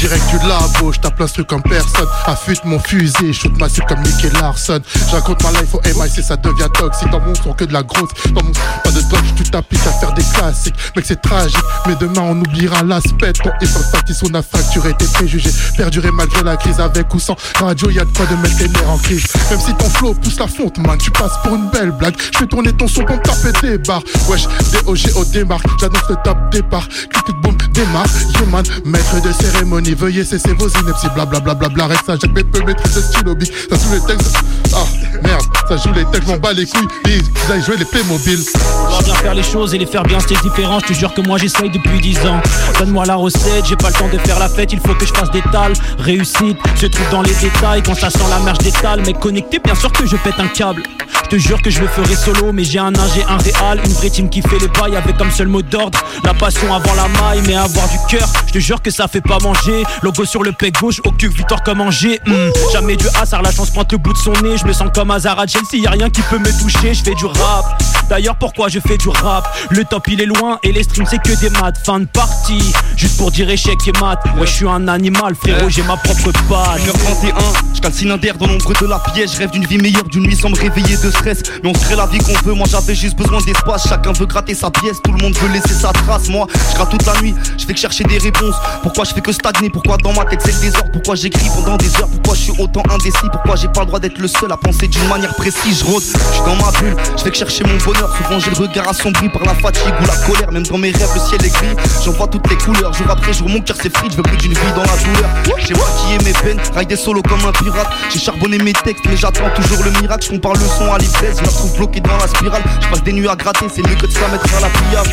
[0.02, 2.08] direct du labo, je tape l'instru comme personne.
[2.26, 4.82] Affûte mon fusil, shoot ma suite comme Nicky Larson.
[4.96, 7.10] Je raconte ma life au MIC, ça devient toxique.
[7.12, 8.10] Dans mon son que de la grosse.
[8.34, 8.52] Dans mon
[8.84, 10.76] pas de dodge, tu t'appliques à faire des classiques.
[10.96, 13.34] Mec, c'est tragique, mais demain on oubliera l'aspect.
[13.34, 15.52] Ton hip factice, on a fracturé tes préjugés.
[15.78, 18.70] Perduré malgré la crise, avec ou sans radio, y a de quoi de mettre tes
[18.70, 19.26] nerfs en crise.
[19.52, 22.16] Même si ton flow pousse la fonte, man, tu passes pour une belle blague.
[22.34, 24.04] Je fais tourner ton son pour taper des barres.
[24.28, 26.88] Wesh, DOG au démarque, j'annonce le top départ.
[26.88, 28.06] Clic, boum, démarre.
[28.40, 31.08] Yo man, maître de cérémonie, veuillez cesser vos inepties.
[31.16, 33.52] Blablabla, bla, bla, reste ça, Jacques peut maîtriser stylo big.
[33.70, 34.36] Ça joue les textes.
[34.74, 34.86] Ah,
[35.24, 36.88] merde, ça joue les textes, m'en bats les couilles.
[37.06, 38.40] Ils aillent jouer les Playmobil.
[38.84, 40.80] Vouloir bien faire les choses et les faire bien, c'est différent.
[40.80, 42.42] Je te jure que moi j'essaye depuis 10 ans.
[42.80, 44.72] Donne-moi la recette, j'ai pas le temps de faire la fête.
[44.74, 45.74] Il faut que je fasse des tales.
[46.00, 47.84] Réussite se trouve dans les détails.
[47.84, 50.84] Quand ça sent la marche d'étal, mais connecté, bien sûr que je pète un câble.
[51.26, 53.94] Je te jure que je le ferai solo, mais j'ai un ingé, un réal, une
[53.94, 57.08] vraie team qui fait les bails avec comme seul mot d'ordre la passion avant la
[57.08, 58.28] maille, mais avoir du cœur.
[58.48, 59.81] Je te jure que ça fait pas manger.
[60.02, 62.20] Logo sur le pec gauche, au cul, victoire comme Angers.
[62.26, 62.50] Hmm.
[62.74, 64.58] Jamais du hasard, la chance pointe le bout de son nez.
[64.58, 66.94] Je me sens comme Azara Chelsea, y a rien qui peut me toucher.
[66.94, 67.82] Je fais du rap.
[68.12, 69.48] D'ailleurs, pourquoi je fais du rap?
[69.70, 71.78] Le top il est loin et les streams c'est que des maths.
[71.86, 72.62] Fin de partie,
[72.98, 74.20] juste pour dire échec et mat.
[74.38, 76.82] Ouais, je suis un animal, frérot, j'ai ma propre patte.
[76.82, 77.34] 1h31,
[77.74, 79.32] je calcine un d'air dans l'ombre de la pièce.
[79.34, 81.42] Je rêve d'une vie meilleure, d'une nuit sans me réveiller de stress.
[81.64, 83.88] Mais on se crée la vie qu'on veut, moi j'avais juste besoin d'espace.
[83.88, 86.28] Chacun veut gratter sa pièce, tout le monde veut laisser sa trace.
[86.28, 88.56] Moi, je gratte toute la nuit, je fais que chercher des réponses.
[88.84, 89.70] Pourquoi je fais que stagner?
[89.70, 90.92] Pourquoi dans ma tête c'est le désordre?
[90.92, 92.10] Pourquoi j'écris pendant des heures?
[92.10, 93.30] Pourquoi je suis autant indécis?
[93.32, 95.80] Pourquoi j'ai pas le droit d'être le seul à penser d'une manière précise?
[95.80, 98.01] Je rôde, je suis dans ma bulle, je fais que chercher mon bonheur.
[98.10, 100.52] Souvent j'ai le regard assombri par la fatigue ou la colère.
[100.52, 102.94] Même dans mes rêves, le ciel est gris, j'en vois toutes les couleurs.
[102.94, 105.30] Jour après jour, mon cœur s'effrite, je veux plus d'une vie dans la douleur.
[105.60, 107.88] J'ai maquillé mes peines, raille des solos comme un pirate.
[108.12, 110.26] J'ai charbonné mes textes, mais j'attends toujours le miracle.
[110.26, 112.64] Je compare le son à l'ivresse, je me retrouve bloqué dans la spirale.
[112.82, 114.70] Je passe des nuits à gratter, c'est mieux que de se la mettre à la
[114.70, 115.10] pliable.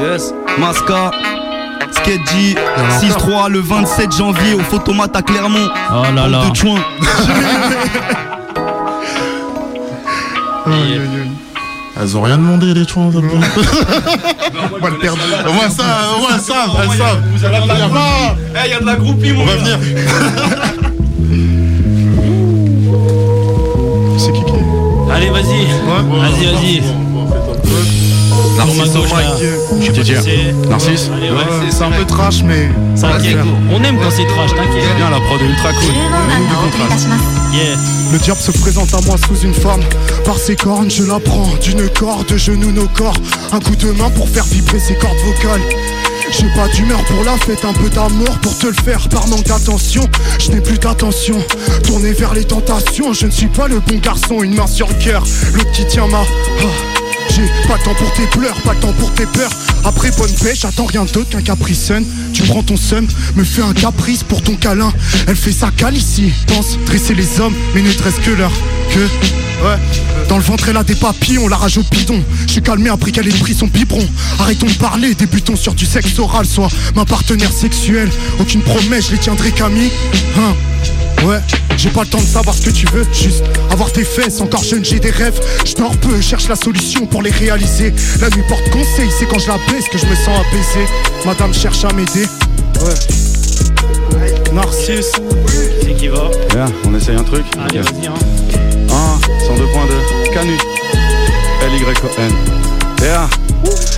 [0.00, 1.10] Yes, Masca.
[1.92, 2.56] Sketchy
[3.00, 5.68] 6-3 le 27 janvier au photomat à Clermont.
[5.90, 6.44] Oh là là.
[6.48, 6.80] De juin.
[12.00, 13.10] Elles ont rien demandé les chouans.
[13.14, 15.20] On va le perdre.
[15.46, 15.84] Au moins ça,
[16.16, 17.22] au moins ça, elles savent.
[17.34, 18.76] Vous allez Il y a.
[18.78, 19.78] Eh, de la groupie, mon On va venir.
[25.14, 25.66] Allez, vas-y.
[25.86, 27.01] Vas-y, vas-y.
[29.80, 30.68] Je.
[30.68, 31.36] Narcisse Allez, ouais.
[31.36, 32.70] Ouais, C'est un peu trash, mais.
[33.00, 33.38] T'inquiète,
[33.70, 34.96] on aime quand c'est trash, t'inquiète.
[34.96, 35.94] Bien la prod ultra cool.
[37.52, 37.76] Yeah.
[38.12, 39.82] Le diable se présente à moi sous une forme.
[40.24, 43.16] Par ses cornes, je la prends d'une corde, genoux nos corps.
[43.52, 45.60] Un coup de main pour faire vibrer ses cordes vocales.
[46.30, 49.44] J'ai pas d'humeur pour la fête, un peu d'amour pour te le faire par manque
[49.44, 50.08] d'attention.
[50.38, 51.38] Je n'ai plus d'attention,
[51.84, 53.12] tourné vers les tentations.
[53.12, 56.06] Je ne suis pas le bon garçon, une main sur le cœur, l'autre qui tient
[56.06, 56.20] ma.
[56.20, 57.01] Ah.
[57.66, 59.50] Pas le temps pour tes pleurs, pas le temps pour tes peurs.
[59.84, 62.04] Après bonne paix, j'attends rien d'autre qu'un capricène.
[62.34, 64.92] Tu prends ton seum, me fais un caprice pour ton câlin.
[65.26, 68.52] Elle fait sa cale ici, pense dresser les hommes, mais ne dresse que leur
[68.92, 69.00] que.
[69.64, 69.78] Ouais.
[70.28, 72.22] Dans le ventre, elle a des papillons, la rage au bidon.
[72.48, 74.06] Je calmé après qu'elle ait pris son biberon.
[74.38, 76.44] Arrêtons de parler, débutons sur du sexe oral.
[76.44, 79.90] Soit ma partenaire sexuelle, aucune promesse, je les tiendrai qu'amis.
[80.36, 80.54] Hein.
[81.24, 81.38] Ouais,
[81.76, 84.64] j'ai pas le temps de savoir ce que tu veux, juste avoir tes fesses, encore
[84.64, 85.40] jeune, j'ai des rêves.
[85.64, 87.94] Je dors peu, cherche la solution pour les réaliser.
[88.20, 90.84] La nuit porte conseil, c'est quand je la baisse que je me sens apaisé.
[91.24, 92.26] Madame cherche à m'aider.
[92.80, 94.52] Ouais.
[94.52, 95.12] Narcisse.
[95.80, 97.44] C'est qui va Bien, on essaye un truc.
[97.56, 97.86] Allez, Ok.
[97.86, 98.14] vas-y, hein.
[98.90, 100.56] 1, 102.2, Canu.
[101.62, 102.32] L-Y-O-N.
[103.02, 103.28] Yeah.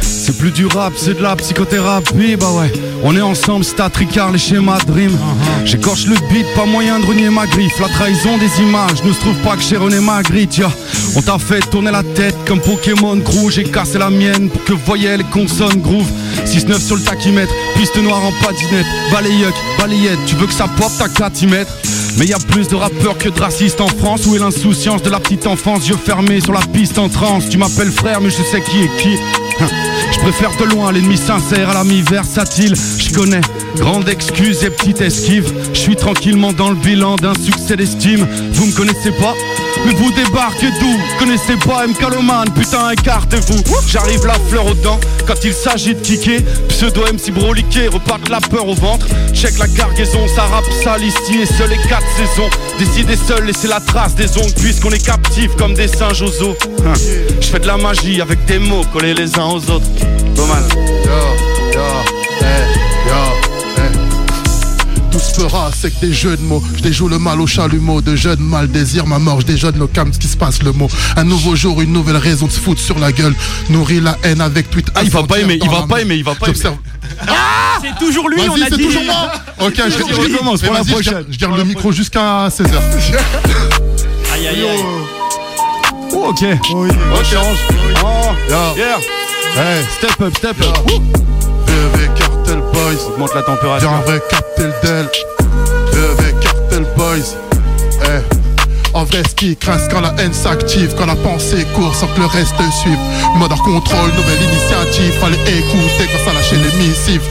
[0.00, 2.72] C'est plus du rap, c'est de la psychothérapie, bah ouais.
[3.02, 5.10] On est ensemble, stat Ricard, les schémas Dream.
[5.66, 7.78] J'écorche le beat, pas moyen de renier ma griffe.
[7.78, 10.70] La trahison des images ne se trouve pas que chez René Magritte, ya.
[11.14, 13.50] On t'a fait tourner la tête comme Pokémon Crew.
[13.50, 16.10] J'ai cassé la mienne pour que voyelles et consonnes groove.
[16.46, 18.86] 6-9 sur le tachymètre, piste noire en patinette.
[19.12, 21.72] Balayuck, balayette, tu veux que ça pop, qu'à t'y mettre.
[22.18, 25.10] Mais y a plus de rappeurs que de racistes en France Où est l'insouciance de
[25.10, 27.48] la petite enfance Yeux fermés sur la piste en transe.
[27.48, 29.16] Tu m'appelles frère mais je sais qui est qui.
[29.60, 29.66] Hein.
[30.12, 32.74] Je préfère de loin l'ennemi sincère à l'ami versatile.
[32.98, 33.40] Je connais
[33.76, 35.52] grande excuse et petite esquive.
[35.72, 38.26] Je suis tranquillement dans le bilan d'un succès d'estime.
[38.52, 39.34] Vous me connaissez pas
[39.84, 41.94] mais vous débarquez d'où Connaissez pas M.
[41.94, 43.62] Caloman, putain écartez-vous.
[43.86, 46.42] J'arrive la fleur aux dents quand il s'agit de kicker.
[46.68, 49.06] Pseudo MC broliqué, repartent la peur au ventre.
[49.32, 52.50] Check la cargaison, ça rappe sale et seul les quatre saisons.
[52.78, 56.56] Décidez seul, laissez la trace des ongles puisqu'on est captifs comme des singes aux os.
[56.86, 56.92] Hein.
[57.40, 59.86] Je fais de la magie avec des mots collés les uns aux autres
[65.34, 66.62] fera, c'est que des jeux de mots.
[66.76, 69.86] Je déjoue le mal au chalumeau, de jeunes mal désir ma mort, je déjeune le
[69.86, 70.88] calme, ce qui se passe le mot.
[71.16, 73.34] Un nouveau jour, une nouvelle raison de se foutre sur la gueule.
[73.70, 74.88] Nourrir la haine avec tweet.
[74.94, 76.56] Ah, il va pas aimer, il va pas aimer, il va pas aimer.
[76.56, 78.84] C'est toujours lui, on a c'est dit.
[78.84, 81.12] toujours moi Ok, je, recommence pour la prochaine.
[81.14, 82.76] garde- Je garde le micro jusqu'à 16h.
[84.32, 84.78] Aïe, aïe, aïe.
[86.12, 86.44] Oh, ok
[86.74, 87.36] Oui, Ok
[88.02, 88.56] Oh, Yo.
[88.76, 88.98] yeah
[89.56, 90.90] Hey, Step up, step up
[91.66, 93.06] VV Cartel Boys.
[93.08, 93.98] Augmente la température Viens
[94.84, 95.10] Cartel Del.
[95.92, 97.36] VV Cartel Boys.
[98.02, 98.43] Eh.
[98.94, 102.20] En vrai, ce qui craint, quand la haine s'active, quand la pensée court sans que
[102.20, 102.98] le reste suive.
[103.36, 107.22] Mode hors contrôle, nouvelle initiative, fallait écouter quand ça lâchait les missives.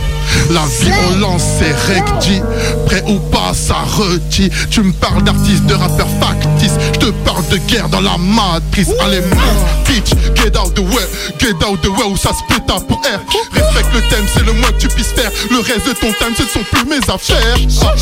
[0.52, 2.42] La violence c'est recti,
[2.86, 6.78] prêt ou pas ça retire Tu me parles d'artistes, de rappeurs factices.
[6.94, 8.90] Je te parle de guerre dans la matrice.
[9.02, 11.06] Allez move, bitch, get out the way.
[11.40, 13.20] Get out the way où ça se péta pour R
[13.54, 15.32] Respecte le thème, c'est le moins que tu puisses faire.
[15.52, 17.58] Le reste de ton thème, ce ne sont plus mes affaires.
[17.82, 17.94] Ah,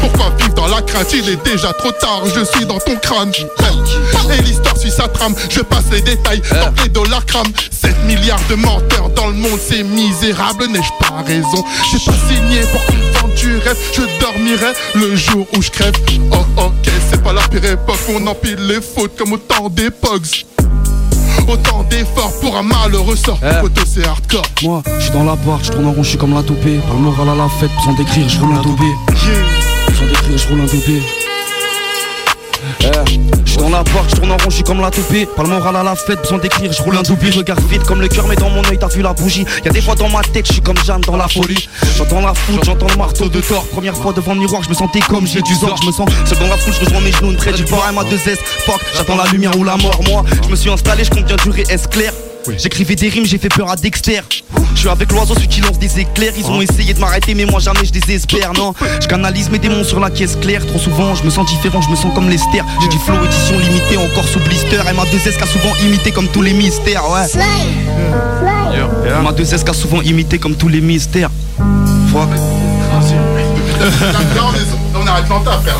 [0.00, 2.22] Pourquoi vivre dans la crainte, il est déjà trop tard.
[2.34, 6.82] Je suis dans ton Et l'histoire suit sa trame, je passe les détails Tant que
[6.82, 11.64] les dollars crament 7 milliards de menteurs dans le monde, c'est misérable N'ai-je pas raison?
[11.90, 15.70] J'ai pas signé pour qu'on me vende du rêve Je dormirai le jour où je
[15.70, 15.94] crève.
[16.32, 19.90] Oh ok, c'est pas la pire époque On empile les fautes comme au temps des
[19.90, 20.44] pogs
[21.48, 23.38] Autant d'efforts pour un malheureux sort.
[23.38, 24.42] Photo c'est hardcore.
[24.64, 26.78] Moi, je suis dans la barre, je tourne en rond, je suis comme la toupée.
[26.78, 28.86] Par le moral à la fête, sans décrire, je roule un dobé.
[29.96, 31.02] Sans décrire, je roule un dobé.
[32.80, 32.86] Eh,
[33.44, 35.26] je dans la barre, je tourne en rond, je suis comme la toupée.
[35.26, 37.30] Par le moral à la fête, besoin d'écrire, je roule un doublé.
[37.30, 39.44] Regarde vite comme le cœur, mais dans mon œil, t'as vu la bougie.
[39.64, 41.68] Y'a des fois dans ma tête, je suis comme Jeanne dans la folie.
[41.96, 43.66] J'entends la foule, j'entends le marteau de Thor.
[43.68, 45.76] Première fois devant le miroir, je me sentais comme j'ai du zor.
[45.80, 48.04] Je me sens seul dans la foule, je rejoins mes genoux, trait du port, ma
[48.04, 48.38] 2 S.
[48.66, 50.00] Fuck, j'attends la lumière ou la mort.
[50.06, 52.12] Moi, je me suis installé, je compte bien durer, est clair?
[52.58, 54.20] J'écrivais des rimes, j'ai fait peur à Dexter.
[54.74, 56.32] Je suis avec l'oiseau, celui qui lance des éclairs.
[56.36, 58.52] Ils ont essayé de m'arrêter, mais moi jamais je désespère.
[58.52, 60.64] Non, je canalise mes démons sur la caisse claire.
[60.66, 62.62] Trop souvent, je me sens différent, je me sens comme Lester.
[62.82, 64.76] J'ai du flow édition limitée, encore sous blister.
[64.76, 67.02] Et ma 2S a souvent imité comme tous les mystères.
[67.10, 67.26] Ouais.
[69.22, 71.30] Ma 2S a souvent imité comme tous les mystères.
[72.12, 72.28] Fuck.
[72.92, 73.00] On
[74.54, 75.78] est- on arrête l'entendre frère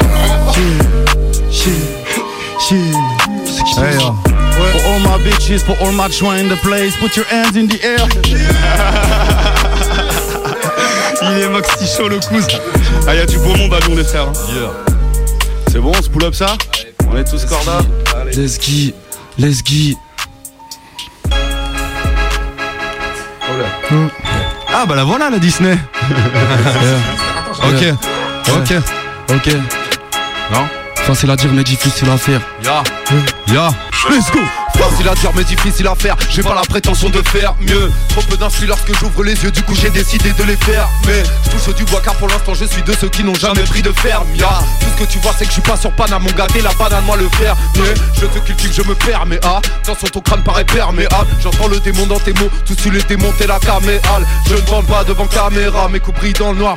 [3.79, 4.15] Hey, yo.
[4.57, 7.67] For all my bitches, for all my joints in the place, put your hands in
[7.69, 8.07] the air.
[11.23, 12.59] Il est maxi chaud le cousin.
[13.09, 14.29] Ah, y a du beau monde à nous les frères.
[14.29, 14.33] hein.
[15.71, 16.57] C'est bon, on se pull up ça
[17.11, 17.79] On est tous corda
[18.35, 18.93] Let's go,
[19.39, 19.97] let's go.
[24.73, 25.73] Ah bah la voilà la Disney.
[27.63, 27.95] ok,
[28.49, 28.73] ok,
[29.31, 29.49] ok.
[30.53, 30.69] Non?
[31.07, 32.41] Facile à dire mais difficile à faire.
[32.65, 32.83] Ya,
[33.53, 33.69] ya,
[34.11, 34.41] let's go.
[34.77, 36.17] Facile à dire mais difficile à faire.
[36.29, 37.93] J'ai pas la prétention de faire mieux.
[38.09, 39.53] Trop peu d'influx lorsque j'ouvre les yeux.
[39.53, 40.89] Du coup j'ai décidé de les faire.
[41.07, 43.63] Mais je touche du bois car pour l'instant je suis de ceux qui n'ont jamais
[43.63, 44.27] pris de ferme.
[44.35, 44.49] Ya.
[44.81, 46.73] Tout ce que tu vois c'est que je suis pas sur Paname Mon gâté la
[46.73, 47.55] banane moi le faire.
[47.77, 51.29] Mais je te cultive je me perds Mais ah attention ton crâne paraît perméable.
[51.41, 52.51] J'entends le démon dans tes mots.
[52.67, 54.27] Tout tu les démonter la caméale.
[54.49, 55.89] Je ne vends pas devant caméra.
[55.89, 56.75] Mes coups brillent dans le noir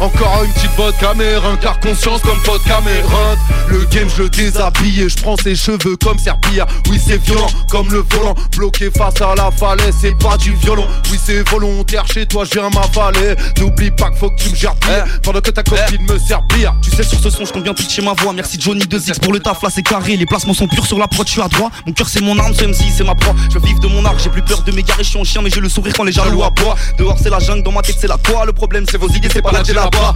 [0.00, 3.34] encore une petite botte caméra, car conscience comme pote caméra
[3.68, 7.48] Le game je le déshabille et je prends ses cheveux comme serpillère Oui c'est violent
[7.70, 12.06] comme le volant, bloqué face à la falaise C'est pas du violon, oui c'est volontaire
[12.06, 15.40] Chez toi je viens m'avaler, n'oublie pas qu'il faut que tu me gères bien Pendant
[15.40, 16.42] que ta copine me sert
[16.82, 18.32] Tu sais sur ce son je compte bien pitcher ma voix.
[18.32, 20.16] Merci Johnny 2X pour le taf là c'est carré.
[20.16, 22.38] Les placements sont purs sur la prod je suis à droit Mon cœur c'est mon
[22.38, 23.34] arme, ce MC c'est ma proie.
[23.52, 25.50] Je vive de mon art, j'ai plus peur de m'égarer Je suis en chien mais
[25.50, 28.08] j'ai le sourire quand les jaloux aboient Dehors c'est la jungle, dans ma tête c'est
[28.08, 30.14] la quoi Le problème c'est vos idées, c'est pas la là-bas.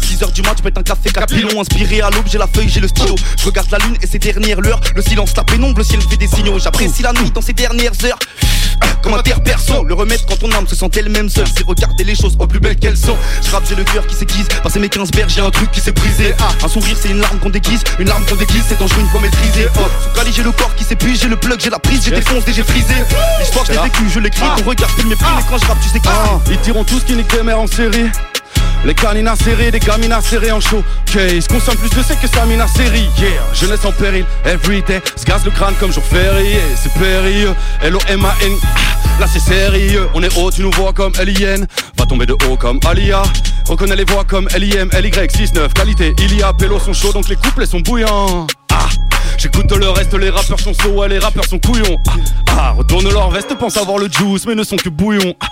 [0.00, 1.60] 6h du mat, je pète un café capilon.
[1.60, 3.14] Inspiré à l'aube, j'ai la feuille, j'ai le stylo.
[3.38, 4.80] Je regarde la lune et ses dernières lueurs.
[4.94, 6.58] Le silence, la pénombre, le ciel fait des signaux.
[6.58, 8.18] J'apprécie la nuit dans ses dernières heures.
[9.02, 12.04] Comme un terre perso, le remède quand ton âme se sent elle-même seule, c'est regarder
[12.04, 13.16] les choses au plus belles qu'elles sont.
[13.44, 15.80] Je rappe, j'ai le cœur qui s'aiguise, passer mes 15 berges, j'ai un truc qui
[15.80, 16.34] s'est brisé.
[16.38, 19.08] Ah, un sourire, c'est une larme qu'on déguise, une larme qu'on déguise, c'est dangereux une
[19.08, 19.66] fois maîtrisé.
[19.76, 22.12] Oh, sous Cali, j'ai le corps qui s'épuise, j'ai le plug, j'ai la prise, j'ai
[22.12, 22.94] défoncé et j'ai frisé.
[23.40, 25.80] L'histoire, je l'ai vécu, je l'écris, ton regard fait le mépris, mais quand je rappe,
[25.80, 26.08] tu sais qui
[26.52, 28.10] Ils diront tous qu'ils niquent des mères en série.
[28.84, 32.44] Les canines serrés, des gamines serrés en show Case, consomme plus de sec que sa
[32.46, 35.00] mine série Yeah, jeunesse en péril, everyday.
[35.16, 38.52] Se le crâne comme jour férié C'est périlleux, L-O-M-A-N
[39.20, 41.66] Là c'est sérieux, on est haut, tu nous vois comme L-I-N
[41.98, 43.22] Va tomber de haut comme Alia.
[43.68, 46.52] Reconnais les voix comme L-I-M, L-Y, 6-9 Qualité, il y a,
[46.84, 48.46] sont chauds donc les couplets sont bouillants.
[48.72, 48.88] Ah
[49.38, 51.98] J'écoute le reste, les rappeurs sont sauts, ouais, les rappeurs sont couillons.
[52.48, 55.34] Ah, ah, retourne leur veste, pense avoir le juice, mais ne sont que bouillon.
[55.40, 55.46] Ah,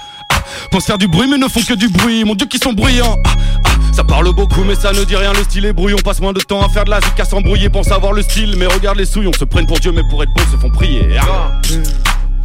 [0.51, 2.25] ah, pense faire du bruit, mais ne font que du bruit.
[2.25, 3.19] Mon dieu, qui sont bruyants.
[3.25, 3.31] Ah,
[3.65, 5.33] ah, ça parle beaucoup, mais ça ne dit rien.
[5.33, 5.99] Le style est brouillon.
[5.99, 7.69] Passe moins de temps à faire de la zik, à s'embrouiller.
[7.69, 9.33] Pense avoir le style, mais regarde les souillons.
[9.39, 11.17] Se prennent pour Dieu, mais pour être bon, se font prier.
[11.21, 11.61] Ah.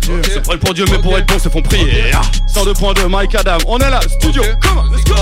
[0.05, 2.11] Se prennent pour Dieu, mais pour être bon, se font prier.
[2.53, 5.15] 102.2, Mike Adam, on est là, studio, come on, let's go!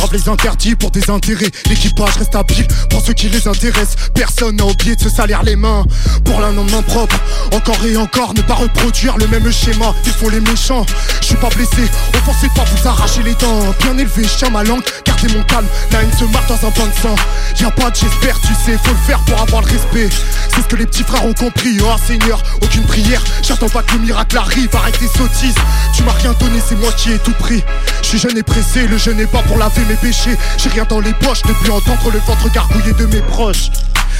[0.00, 1.50] Remplis les interdits pour des intérêts.
[1.68, 4.10] L'équipage reste habile pour ceux qui les intéressent.
[4.14, 5.84] Personne n'a oublié de se salir les mains
[6.24, 7.16] pour l'un main propre.
[7.52, 9.94] Encore et encore, ne pas reproduire le même schéma.
[10.04, 10.84] Ils font les méchants.
[11.20, 13.74] Je suis pas blessé, offensez pas vous arracher les dents.
[13.80, 15.66] Bien élevé, je tiens ma langue, gardez mon calme.
[15.92, 17.14] La haine se marre dans un bain de sang.
[17.60, 20.08] Y'a pas de j'espère, tu sais, faut le faire pour avoir le respect.
[20.48, 21.78] C'est ce que les petits frères ont compris.
[21.80, 23.22] Oh Seigneur, aucune prière.
[23.42, 24.68] J'attends pas que le miracle arrive.
[24.74, 25.54] Arrête tes sottises.
[25.94, 27.62] Tu m'as rien donné, c'est moi qui ai tout pris.
[28.02, 30.36] Je suis jeune et pressé, le jeûne n'est pas pour laver mes péchés.
[30.58, 33.70] J'ai rien dans les poches, ne plus entendre le ventre gargouiller de mes proches.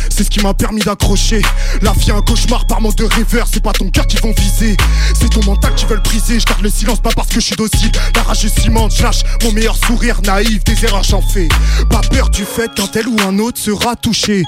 [0.09, 1.43] C'est ce qui m'a permis d'accrocher.
[1.81, 4.77] La vie un cauchemar par manque de rêveur, c'est pas ton cœur qui vont viser.
[5.19, 6.41] C'est ton mental qui veulent briser.
[6.41, 7.93] Je garde le silence pas parce que je suis docile.
[8.15, 10.65] La rage est je lâche mon meilleur sourire naïf.
[10.65, 11.49] Des erreurs j'en fais.
[11.91, 14.43] Pas peur du fait qu'un tel ou un autre sera touché.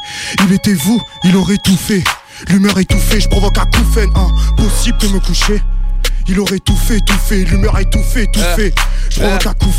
[0.46, 2.04] Il était vous, il aurait tout fait.
[2.48, 3.84] L'humeur étouffée, je provoque un coup
[4.56, 5.62] Impossible de me coucher.
[6.26, 8.74] Il aurait tout fait, tout fait, l'humeur a étouffé, tout fait.
[9.10, 9.72] Je provoque un coup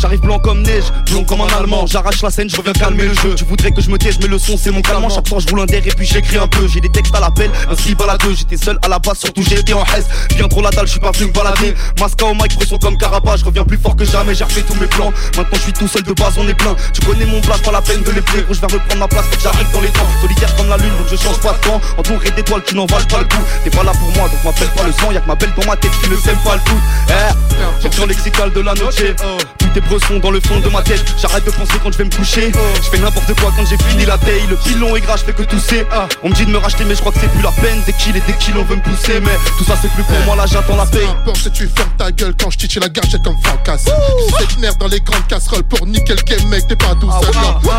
[0.00, 1.86] J'arrive blanc comme neige, blond comme un allemand.
[1.86, 3.34] J'arrache la scène, je reviens calmer le jeu.
[3.34, 5.10] Tu voudrais que je me taise, mais le son c'est mon calmant.
[5.10, 6.66] Chaque fois je roule un der et puis j'écris un peu.
[6.68, 8.34] J'ai des textes à l'appel, un slip à la deux.
[8.34, 10.06] J'étais seul à la base, surtout j'étais en haise.
[10.36, 11.74] Bien trop la dalle, je suis pas venu me balader.
[12.00, 13.40] Masca au mic, pression comme Carapace.
[13.40, 15.12] Je reviens plus fort que jamais, j'ai refait tous mes plans.
[15.36, 16.74] Maintenant je suis tout seul de base, on est plein.
[16.94, 18.44] Tu connais mon place, pas la peine de les plaire.
[18.48, 20.08] Je vais reprendre ma place, j'arrive dans les temps.
[20.22, 21.80] Solitaire comme la lune, donc je change pas de temps.
[21.98, 23.42] Entouré d'étoiles qui n'en valent pas le coup.
[23.64, 25.12] T'es pas là pour moi, donc m'appelle pas le sang.
[25.12, 26.80] Y'a que ma belle dans ma tête qui ne sème pas le coup.
[27.10, 28.96] Eh, lexical de la noche.
[29.74, 31.04] Tes bressons dans le fond de ma tête.
[31.20, 32.50] J'arrête de penser quand je vais me coucher.
[32.82, 34.46] Je fais n'importe quoi quand j'ai fini la veille.
[34.48, 35.86] Le pilon est gras, je fais que tousser.
[35.92, 37.80] Ah, on me dit de me racheter, mais je crois que c'est plus la peine.
[37.86, 39.20] Dès qu'il et dès qu'il on veut me pousser.
[39.20, 41.06] Mais tout ça, c'est plus pour moi, là j'attends la paye.
[41.24, 43.86] Peu tu fermes ta gueule quand je titche la gâchette comme Fracasse.
[44.38, 47.34] Cette merde dans les grandes casseroles pour nickel le mec, t'es pas tout seul.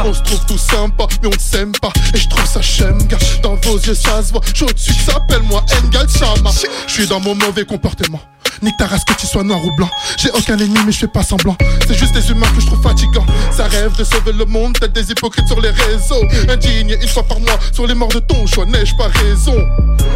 [0.06, 1.92] On se trouve tout sympa, mais on ne s'aime pas.
[2.14, 3.00] Et je trouve ça chème,
[3.42, 4.42] Dans vos yeux, ça se voit.
[4.54, 6.52] Je au-dessus, s'appelle-moi Engal Chama.
[6.88, 8.22] Je suis dans mon mauvais comportement.
[8.62, 9.90] Nique ta race que tu sois noir ou blanc.
[10.18, 11.56] J'ai aucun ennemi, mais je fais pas semblant.
[11.88, 13.26] C'est juste des humains que je trouve fatigants.
[13.52, 16.24] Ça rêve de sauver le monde, tels des hypocrites sur les réseaux.
[16.50, 19.56] Indigne une fois par mois sur les morts de ton choix, n'ai-je pas raison?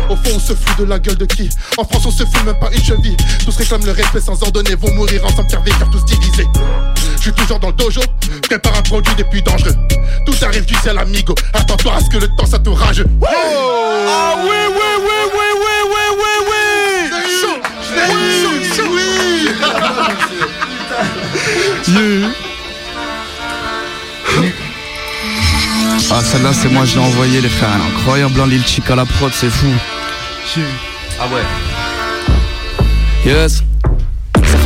[0.09, 1.49] Au fond, on se fout de la gueule de qui?
[1.77, 3.17] En France, on se fout même pas une cheville.
[3.43, 6.47] Tous réclament le respect sans ordonner, vont mourir ensemble car car tous divisés.
[7.17, 8.01] Je suis toujours dans le dojo,
[8.43, 9.75] prépare un produit des plus dangereux.
[10.25, 11.33] Tout arrive du ciel, amigo.
[11.53, 13.03] Attends-toi à ce que le temps ça te rage.
[13.25, 15.14] Ah oui, oui, oui, oui, oui.
[26.11, 27.69] Ah celle-là c'est moi je l'ai envoyé les frères.
[27.89, 29.67] Incroyable hein, Lil Chic à la prod c'est fou.
[31.19, 31.41] Ah ouais.
[33.25, 33.63] Yes.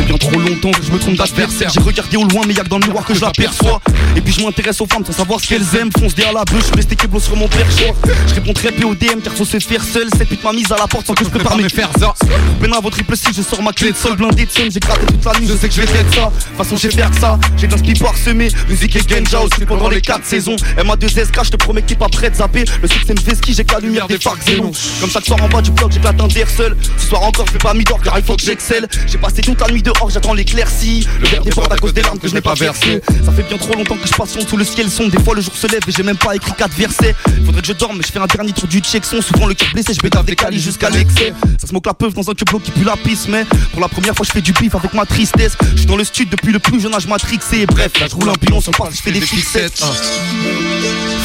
[0.10, 1.70] Bien trop longtemps que je me trompe d'adversaire.
[1.70, 3.80] J'ai regardé au loin, mais y'a que dans le miroir que je l'aperçois.
[4.16, 5.91] Et puis je m'intéresse aux femmes sans savoir ce qu'elles aiment.
[5.99, 7.93] Fonce derrière la bouche, je suis resté keblo sur mon perchoir.
[8.28, 10.07] Je réponds très peu au DM car faut se faire seul.
[10.18, 12.16] Cette pute m'a mise à la porte sans que je prépare mes faire ça.
[12.60, 14.72] Maintenant, votre triple si je sors ma clé de sol blindé de somme.
[14.72, 16.26] J'ai gratté toute la nuit, je sais que je vais être ça.
[16.26, 17.38] De toute façon, j'ai faire ça.
[17.55, 18.47] J'ai d'un speed parsemé.
[18.68, 20.55] Musique et Genja aussi pendant les 4 saisons.
[20.80, 22.66] MA2SK, je te promets qu'il pas prêt de zapper.
[22.82, 24.72] Le succès me fait ski, j'ai que la lumière des phares xénon.
[25.01, 26.76] Comme chaque soir en bas du bloc, j'éclate un der seul.
[26.97, 28.88] Ce soir encore, je fais pas mi-d'or car il faut que j'excelle.
[29.05, 31.08] J'ai passé toute la nuit dehors, j'attends l'éclaircie.
[31.20, 33.02] Le verre déborde à cause des larmes que je n'ai pas versées.
[33.26, 35.08] Ça fait bien trop longtemps que je passionne sous le ciel son.
[35.08, 37.16] Des fois, le jour se lève et j'ai même pas écrit 4 versets.
[37.45, 39.22] Faudrait que je dorme, mais je fais un dernier tour du check son.
[39.22, 41.34] Souvent le cœur blessé, je bête des calis jusqu'à l'excès.
[41.60, 43.88] Ça se moque la peuf dans un cube qui pue la pisse, mais pour la
[43.88, 45.58] première fois, je fais du bif avec ma tristesse.
[45.72, 47.66] Je suis dans le stud depuis le plus jeune âge matrixé.
[47.66, 49.84] Bref, là, je roule un pilon sur le parc, je fais des fixettes.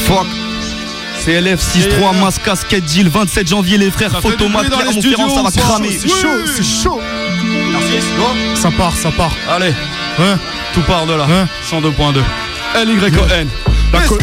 [0.07, 0.27] Fuck.
[1.25, 5.99] CLF 6-3, Mas Casquette Deal, 27 janvier, les frères Photomat, Clermont-Ferrand, ça va cramer.
[5.99, 7.01] C'est chaud, c'est chaud.
[8.55, 9.33] Ça part, ça part.
[9.51, 9.73] Allez,
[10.75, 11.27] tout part de là.
[11.71, 12.23] 102.2.
[12.85, 13.49] LYN.
[13.93, 14.17] La, co-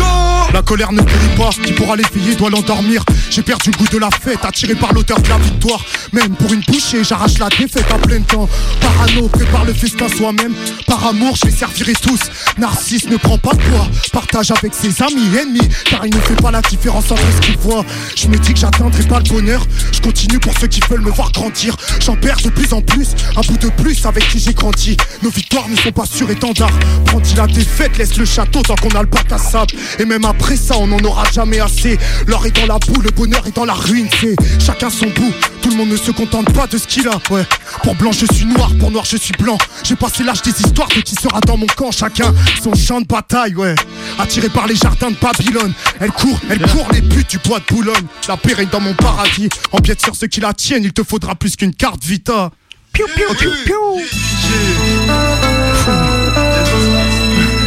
[0.53, 3.03] la colère ne guérit pas, qui pourra l'éveiller doit l'endormir.
[3.29, 5.83] J'ai perdu le goût de la fête, attiré par l'odeur de la victoire.
[6.11, 8.49] Même pour une bouchée, j'arrache la défaite à plein temps.
[8.81, 10.53] Parano, prépare le festin soi-même.
[10.87, 12.19] Par amour, je les servirai tous.
[12.57, 15.69] Narcisse ne prend pas de poids, partage avec ses amis, ennemis.
[15.85, 17.85] Car il ne fait pas la différence entre ce qu'il voit.
[18.17, 19.65] Je me dis que j'atteindrai pas le bonheur.
[19.91, 21.75] Je continue pour ceux qui veulent me voir grandir.
[22.03, 24.97] J'en perds de plus en plus, un bout de plus avec qui j'ai grandi.
[25.23, 26.71] Nos victoires ne sont pas sur étendard.
[27.05, 29.73] Prends-il la défaite, laisse le château tant qu'on a le bac à sable.
[29.99, 31.97] Et même après ça, on n'en aura jamais assez.
[32.27, 34.07] L'or est dans la boue, le bonheur est dans la ruine.
[34.19, 35.33] C'est chacun son bout.
[35.61, 37.19] Tout le monde ne se contente pas de ce qu'il a.
[37.29, 37.45] Ouais.
[37.83, 38.71] Pour blanc, je suis noir.
[38.79, 39.57] Pour noir, je suis blanc.
[39.83, 41.91] J'ai passé l'âge des histoires de qui sera dans mon camp.
[41.91, 43.55] Chacun son champ de bataille.
[43.55, 43.75] Ouais.
[44.19, 45.73] Attiré par les jardins de Babylone.
[45.99, 48.05] Elle court, elle court les buts du bois de Boulogne.
[48.27, 49.49] La paix règne dans mon paradis.
[49.71, 50.83] Empiète sur ceux qui la tiennent.
[50.83, 52.51] Il te faudra plus qu'une carte Vita.
[52.93, 54.01] Piou, piou, piou, piou.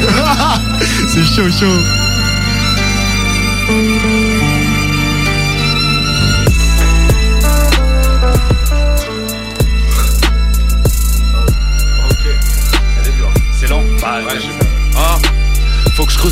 [1.08, 2.03] C'est chaud, chaud.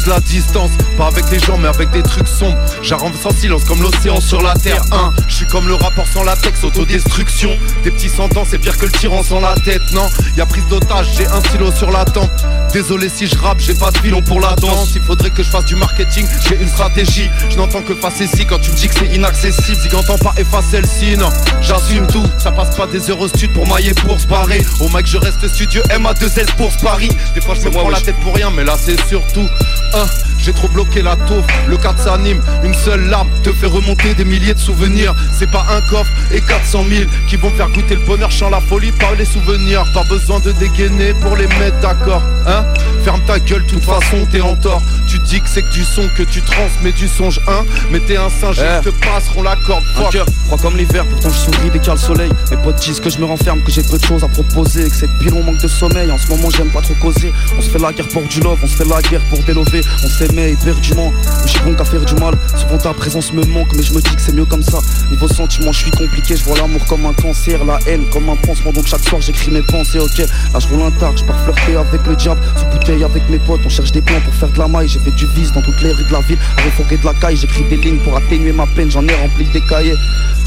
[0.07, 2.59] La distance, pas avec les gens mais avec des trucs sombres.
[2.83, 6.25] J'arrive sans silence comme l'océan sur la terre 1 Je suis comme le rapport sans
[6.25, 7.51] latex, autodestruction.
[7.85, 10.07] Des petits sentents c'est pire que le tyran sans la tête Non,
[10.37, 12.31] y a prise d'otage, j'ai un stylo sur la tempe
[12.73, 14.93] Désolé si je rappe, j'ai pas de filon pour la danse.
[14.95, 17.29] Il faudrait que je fasse du marketing, j'ai une stratégie.
[17.51, 19.79] Je n'entends que face ici quand tu me dis que c'est inaccessible.
[19.79, 21.29] Zig entend pas effacer le signe, non,
[21.61, 24.89] j'assume tout Ça passe pas des heures au stud pour mailler pour se barrer Au
[24.89, 27.11] mec je reste studieux, MA2S pour se Paris.
[27.35, 29.47] Des fois je me prends la tête pour rien mais là c'est surtout
[29.95, 30.07] un,
[30.43, 34.25] j'ai trop bloqué la taupe, le 4 s'anime, une seule larme te fait remonter des
[34.25, 35.15] milliers de souvenirs.
[35.39, 38.61] C'est pas un coffre et 400 000 qui vont faire goûter le bonheur, chant la
[38.61, 39.85] folie par les souvenirs.
[39.95, 42.65] Pas besoin de dégainer pour les mettre d'accord, hein
[43.05, 44.83] Ferme ta gueule, toute façon t'es en tort.
[45.13, 48.17] Tu dis que c'est que du son que tu transmets du songe, hein Mais t'es
[48.17, 49.85] un singe, ils te passeront la corde.
[49.99, 52.31] Un cœur froid comme l'hiver, pourtant je souris dès qu'il y a le soleil.
[52.51, 54.97] Mes potes disent que je me renferme, que j'ai peu de choses à proposer, que
[54.97, 56.11] cette pilon manque de sommeil.
[56.11, 57.31] En ce moment j'aime pas trop causer.
[57.59, 59.83] On se fait la guerre pour du love, on se fait la guerre pour délover.
[60.03, 62.35] On s'aimait éperdument, mais je suis bon qu'à faire du mal.
[62.57, 64.79] Souvent ta présence me manque, mais je me dis que c'est mieux comme ça.
[65.11, 68.37] Niveau sentiment, je suis compliqué, je vois l'amour comme un cancer, la haine comme un
[68.37, 68.73] pansement.
[68.73, 70.21] Donc chaque soir j'écris mes pensées, ok.
[70.21, 72.41] Là je roule un tard, je pars flirter avec le diable.
[72.57, 74.89] Sous bouteille avec mes potes, on cherche des plans pour faire de la maille.
[74.89, 76.39] J'ai fait du vice dans toutes les rues de la ville.
[76.57, 79.61] À de la caille, j'écris des lignes pour atténuer ma peine, j'en ai rempli des
[79.61, 79.97] cahiers.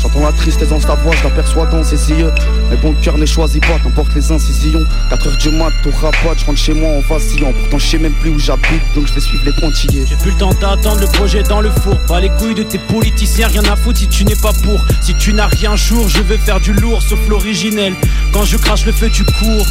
[0.06, 2.32] J'entends la tristesse dans sa voix, je l'aperçois dans ses yeux.
[2.70, 4.86] Mais bon, le cœur ne choisit pas, qu'importe les incisions.
[5.10, 7.52] 4 heures du mat, t'auras pas, je rentre chez moi en vacillant.
[7.52, 10.06] Pourtant, je sais même plus où j'habite, donc je vais suivre les pointillés.
[10.08, 11.98] J'ai plus le temps d'attendre le projet dans le four.
[12.02, 14.80] Pas les couilles de tes politiciens, rien à foutre si tu n'es pas pour.
[15.02, 17.96] Si tu n'as rien jour, je veux faire du lourd, sauf l'originel.
[18.32, 19.66] Quand je crache le feu, tu cours.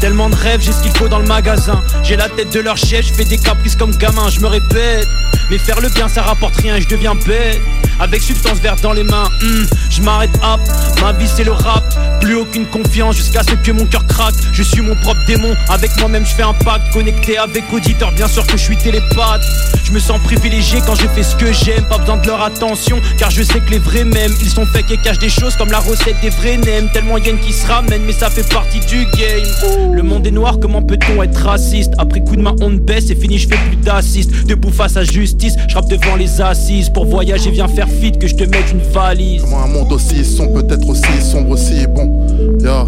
[0.00, 1.82] Tellement de rêves, j'ai ce qu'il faut dans le magasin.
[2.02, 5.06] J'ai la tête de leur chef, je fais des caprices comme gamin, je me répète.
[5.50, 7.60] Mais faire le bien, ça rapporte rien, je deviens bête.
[8.00, 10.60] Avec substance verte dans les mains, hmm, je m'arrête hop.
[11.00, 11.84] Ma vie c'est le rap,
[12.20, 14.34] plus aucune confiance jusqu'à ce que mon cœur craque.
[14.52, 16.92] Je suis mon propre démon, avec moi-même je fais un pacte.
[16.92, 19.42] Connecté avec auditeur, bien sûr que je suis télépathe.
[19.84, 23.00] Je me sens privilégié quand je fais ce que j'aime, pas besoin de leur attention,
[23.18, 25.70] car je sais que les vrais mêmes, ils sont faits et cachent des choses comme
[25.70, 26.88] la recette des vrais nems.
[26.92, 29.92] Tellement yen qui se ramène, mais ça fait partie du game.
[29.92, 31.92] Le monde est noir, comment peut-on être raciste?
[31.98, 34.46] Après coup de main, on baisse et fini, je fais plus d'assist.
[34.46, 36.88] Debout face à justice, je devant les assises.
[36.90, 39.42] Pour voyager, viens faire fit, que je te mette une valise.
[39.42, 42.26] Comment un monde aussi sombre, peut-être aussi sombre aussi, bon,
[42.60, 42.86] ya,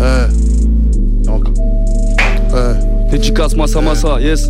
[0.00, 1.48] eh, donc,
[2.54, 3.10] eh.
[3.10, 4.48] Dédicace, massa, massa, yes.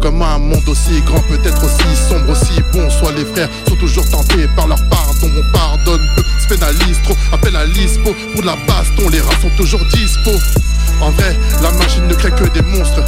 [0.00, 4.08] Comme un monde aussi grand, peut-être aussi sombre aussi bon, soit les frères sont toujours
[4.08, 8.14] tentés par leur pardon, on pardonne peu, se pénalise trop, appelle à l'ISPO.
[8.32, 10.30] Pour de la baston, les rats sont toujours dispo.
[11.00, 13.02] En vrai, la machine ne crée que des monstres.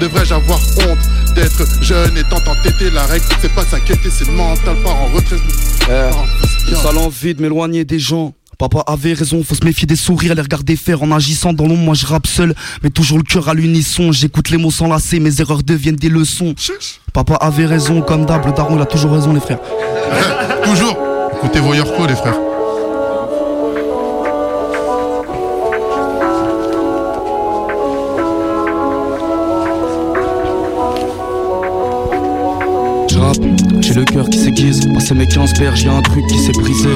[0.00, 4.76] Devrais-je avoir honte d'être jeune et tentant téter la règle C'est pas s'inquiéter, c'est mental,
[4.84, 5.36] pas en retrait
[5.88, 10.34] Eh, ça l'envie de m'éloigner des gens Papa avait raison, faut se méfier des sourires,
[10.34, 11.82] les regarder faire en agissant dans l'ombre.
[11.82, 14.12] Moi je rappe seul, mais toujours le cœur à l'unisson.
[14.12, 16.54] J'écoute les mots sans lasser, mes erreurs deviennent des leçons.
[17.12, 19.60] Papa avait raison, comme d'hab, le daron il a toujours raison, les frères.
[20.64, 20.96] Toujours
[21.36, 22.34] Écoutez vos Yorko, les frères.
[33.10, 34.80] Je rappe, j'ai le cœur qui s'aiguise.
[34.92, 36.88] Passé mes 15 berges, y'a un truc qui s'est brisé.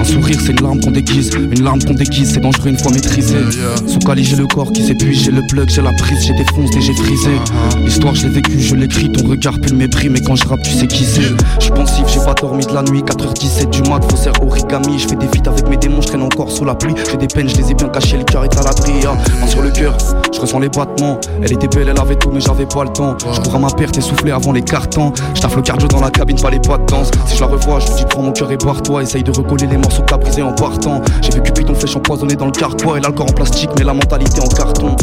[0.00, 1.30] Un sourire, c'est une larme qu'on déguise.
[1.34, 3.36] Une larme qu'on déguise, c'est dangereux une fois maîtrisé.
[3.86, 5.22] Sous Cali, j'ai le corps qui s'épuise.
[5.22, 7.30] J'ai le plug, j'ai la prise, j'ai défoncé, j'ai frisé.
[7.84, 9.12] L'histoire, je l'ai vécue, je l'écris.
[9.12, 11.22] Ton regard pue le mépris, mais quand je rappe, tu sais qui c'est.
[11.58, 13.02] Je suis pensif, j'ai pas dormi de la nuit.
[13.02, 14.98] 4h17 du mat, faussaire origami.
[14.98, 16.94] Je fais des feats avec mes démons, je traîne encore sous la pluie.
[17.08, 18.92] J'ai des peines, je les ai bien cachées, le cœur est à l'abri.
[19.06, 19.96] Ah, main sur le cœur,
[20.34, 21.20] je ressens les battements.
[21.42, 23.16] Elle était belle, elle avait tout, mais j'avais pas le temps.
[23.32, 25.12] Je cours à ma perte, essoufflé avant les cartons.
[25.34, 27.10] Je le cardio dans la cabine, pas les pas de danse.
[27.26, 29.02] Si je la revois, je lui dis prends mon cœur et barre-toi.
[29.02, 31.02] Essaye de recoller les morceaux que t'as brisés en partant.
[31.20, 32.98] J'ai vu Cupidon flèche empoisonné dans le carquois.
[32.98, 34.96] Et là, le corps en plastique, mais la mentalité en carton.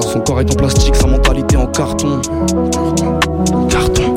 [0.00, 2.20] Son corps est en plastique, sa mentalité en carton.
[3.68, 4.16] Carton.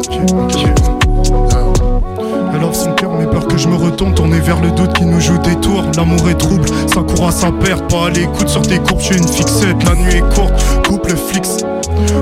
[2.53, 5.19] Alors son cœur mes peur que je me retourne Tourné vers le doute qui nous
[5.19, 8.61] joue des tours L'amour est trouble, ça court à sa perte Pas à l'écoute sur
[8.61, 10.53] tes courbes, j'ai une fixette La nuit est courte,
[10.87, 11.57] coupe le flix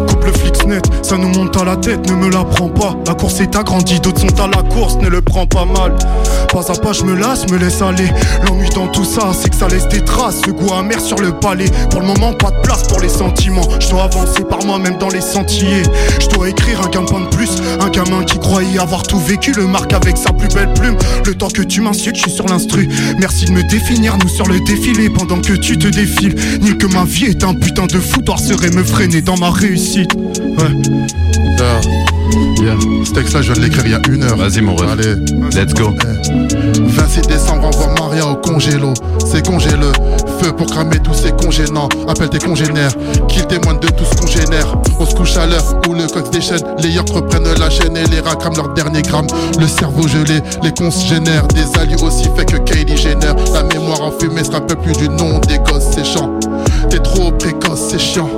[0.08, 2.96] Coupe le flix net, ça nous monte à la tête, ne me la prends pas.
[3.08, 5.96] La course est agrandie, d'autres sont à la course, ne le prends pas mal.
[6.52, 8.12] Pas à pas je me lasse, me laisse aller.
[8.46, 10.42] L'ennui dans tout ça, c'est que ça laisse des traces.
[10.46, 11.66] Ce goût amer sur le palais.
[11.90, 13.68] Pour le moment pas de place pour les sentiments.
[13.80, 15.84] Je dois avancer par moi-même dans les sentiers.
[16.20, 17.50] Je dois écrire un gamin de plus.
[17.80, 20.96] Un gamin qui croyait avoir tout vécu Le marque avec sa plus belle plume.
[21.26, 22.88] Le temps que tu m'insultes, je suis sur l'instru.
[23.20, 25.10] Merci de me définir, nous sur le défilé.
[25.10, 28.70] Pendant que tu te défiles Ni que ma vie est un putain de foutoir Serait
[28.70, 30.72] me freiner dans ma réussite Ouais
[31.60, 31.80] Yeah.
[32.62, 32.78] Yeah.
[33.06, 34.36] Ce texte-là, je viens de l'écrire il y a une heure.
[34.36, 34.90] Vas-y, mon ref.
[34.92, 35.16] Allez.
[35.56, 35.94] Let's go.
[36.78, 38.94] 26 décembre, envoie Maria au congélo.
[39.20, 39.80] C'est congèle
[40.52, 41.90] pour cramer tous ces congénants.
[42.08, 42.92] Appelle tes congénères,
[43.28, 44.76] qu'ils témoignent de tout ce qu'on génère.
[45.00, 46.64] On se couche à l'heure où le coq déchaîne.
[46.80, 49.28] Les yorks reprennent la chaîne et les rats crament leur dernier gramme.
[49.60, 51.48] Le cerveau gelé, les cons génèrent.
[51.48, 53.36] Des alliés aussi fait que Kylie génère.
[53.54, 56.32] La mémoire en fumée se rappelle plus du nom des gosses, c'est chiant.
[56.90, 58.30] T'es trop précoce, c'est chiant.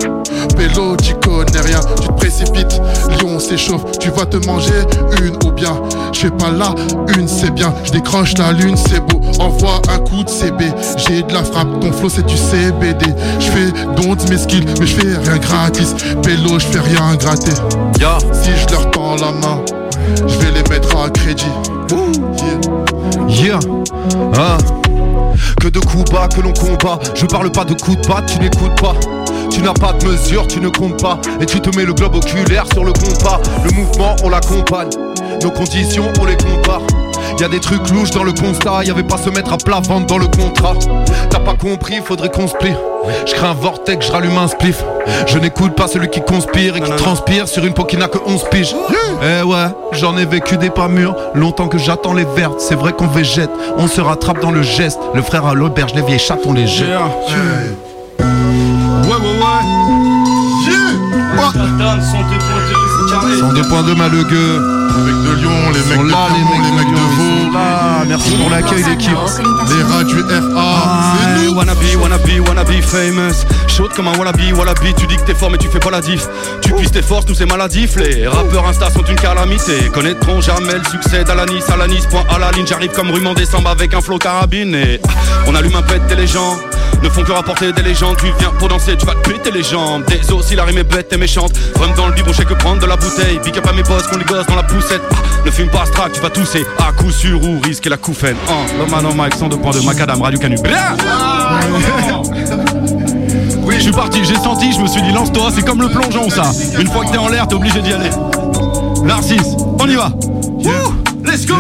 [0.56, 2.82] Pélo, tu connais rien, tu te précipites.
[3.20, 4.74] Lion s'échauffe, tu vas te manger
[5.22, 5.82] une ou bien.
[6.14, 6.74] Je fais pas là,
[7.18, 7.74] une c'est bien.
[7.84, 9.22] Je décroche la lune, c'est beau.
[9.39, 10.66] Envoie un coup de CB.
[10.97, 13.06] J'ai de la frappe, flow c'est du CBD.
[13.39, 15.96] Je fais don de mes skills, mais je fais rien gratis.
[16.24, 17.54] Pélo, je fais rien gratter.
[18.34, 19.62] Si je leur tends la main,
[20.28, 21.46] je vais les mettre à crédit.
[23.28, 23.60] Yeah.
[24.38, 24.58] Ah.
[25.60, 27.00] Que de coups bas que l'on combat.
[27.16, 28.93] Je parle pas de coups de patte, tu n'écoutes pas.
[29.50, 31.20] Tu n'as pas de mesure, tu ne comptes pas.
[31.41, 33.41] Et tu te mets le globe oculaire sur le compas.
[33.64, 34.89] Le mouvement, on l'accompagne.
[35.41, 36.82] Nos conditions, on les compare.
[37.39, 39.80] Y a des trucs louches dans le constat, y avait pas se mettre à plat
[39.80, 40.74] ventre dans le contrat.
[41.30, 42.74] T'as pas compris, faudrait qu'on se plie.
[43.26, 44.84] Je crée un vortex, je rallume un spliff.
[45.28, 48.18] Je n'écoute pas celui qui conspire et qui transpire sur une peau qui n'a que
[48.26, 48.76] 11 piges.
[49.22, 52.59] Eh ouais, j'en ai vécu des pas mûrs, longtemps que j'attends les vertes.
[52.59, 54.99] C'est vrai qu'on végète, on se rattrape dans le geste.
[55.13, 56.89] Le frère à l'auberge, les vieilles chattes, on les jette.
[56.89, 58.26] Ouais,
[59.07, 59.86] ouais, ouais.
[61.53, 62.01] Tatane,
[63.41, 65.06] 102.2 Malugueux.
[65.06, 68.06] Avec de Lyon, les mecs de là, les mecs les de mecs de Lyon, Vaud.
[68.08, 69.12] Merci pour l'accueil l'équipe.
[69.12, 71.16] Les rats du RA.
[71.24, 73.46] Hey, wanna be, wanna be, wanna be famous.
[73.68, 74.93] Chaude comme un wallaby, wallaby.
[74.93, 76.28] Tu dis que t'es fort, mais tu fais pas la diff.
[76.62, 77.96] Tu puisses tes forces, nous c'est maladif.
[77.98, 79.89] Les rappeurs Insta sont une calamité.
[79.93, 81.64] Connaîtront jamais le succès d'Alanis.
[81.72, 82.68] Alanis, point à la ligne.
[82.68, 84.76] J'arrive comme rhume en décembre avec un flow carabine.
[84.76, 85.02] Et
[85.48, 86.58] on allume un pet et les gens
[87.04, 88.18] ne font que rapporter des légendes.
[88.18, 90.04] Tu viens pour danser, tu vas te péter les jambes.
[90.08, 91.52] Des os, si la rime est bête et méchante.
[91.80, 93.39] Rhum dans le biberon, je sais que prendre de la bouteille.
[93.43, 95.02] Big up à mes boss, qu'on les gosse dans la poussette.
[95.12, 95.16] Ah,
[95.46, 96.66] ne fume pas strac, tu vas tousser.
[96.80, 98.38] À coup sûr ou risquer la couffaine.
[98.48, 100.58] Ah, le man en mic, 102.2, Macadam, Radio Canu.
[103.66, 106.30] Oui, je suis parti, j'ai senti, je me suis dit lance-toi, c'est comme le plongeon
[106.30, 106.52] ça.
[106.80, 108.12] Une fois que t'es en l'air, t'es obligé d'y aller.
[109.04, 110.12] Narcisse, on y va.
[110.64, 110.93] Wouh,
[111.26, 111.56] let's go.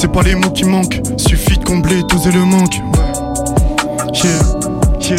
[0.00, 2.76] C'est pas les mots qui manquent, suffit de combler, doser le manque.
[4.14, 4.38] Yeah,
[5.00, 5.16] yeah,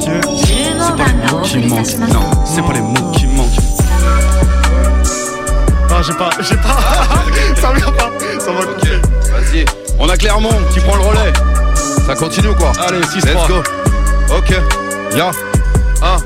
[0.00, 0.20] yeah.
[0.28, 3.48] C'est pas les mots qui manquent, non, c'est pas les mots qui manquent.
[5.90, 6.76] Ah, j'ai pas, j'ai pas.
[7.60, 9.00] ça vient pas, ça va couper.
[9.30, 9.64] Vas-y.
[9.98, 11.32] On a Clermont qui prend le relais.
[12.06, 13.24] Ça continue ou quoi Allez, 6-3.
[13.24, 13.62] Let's go.
[14.36, 14.54] Ok.
[15.16, 15.30] Ya.
[16.02, 16.18] Ah.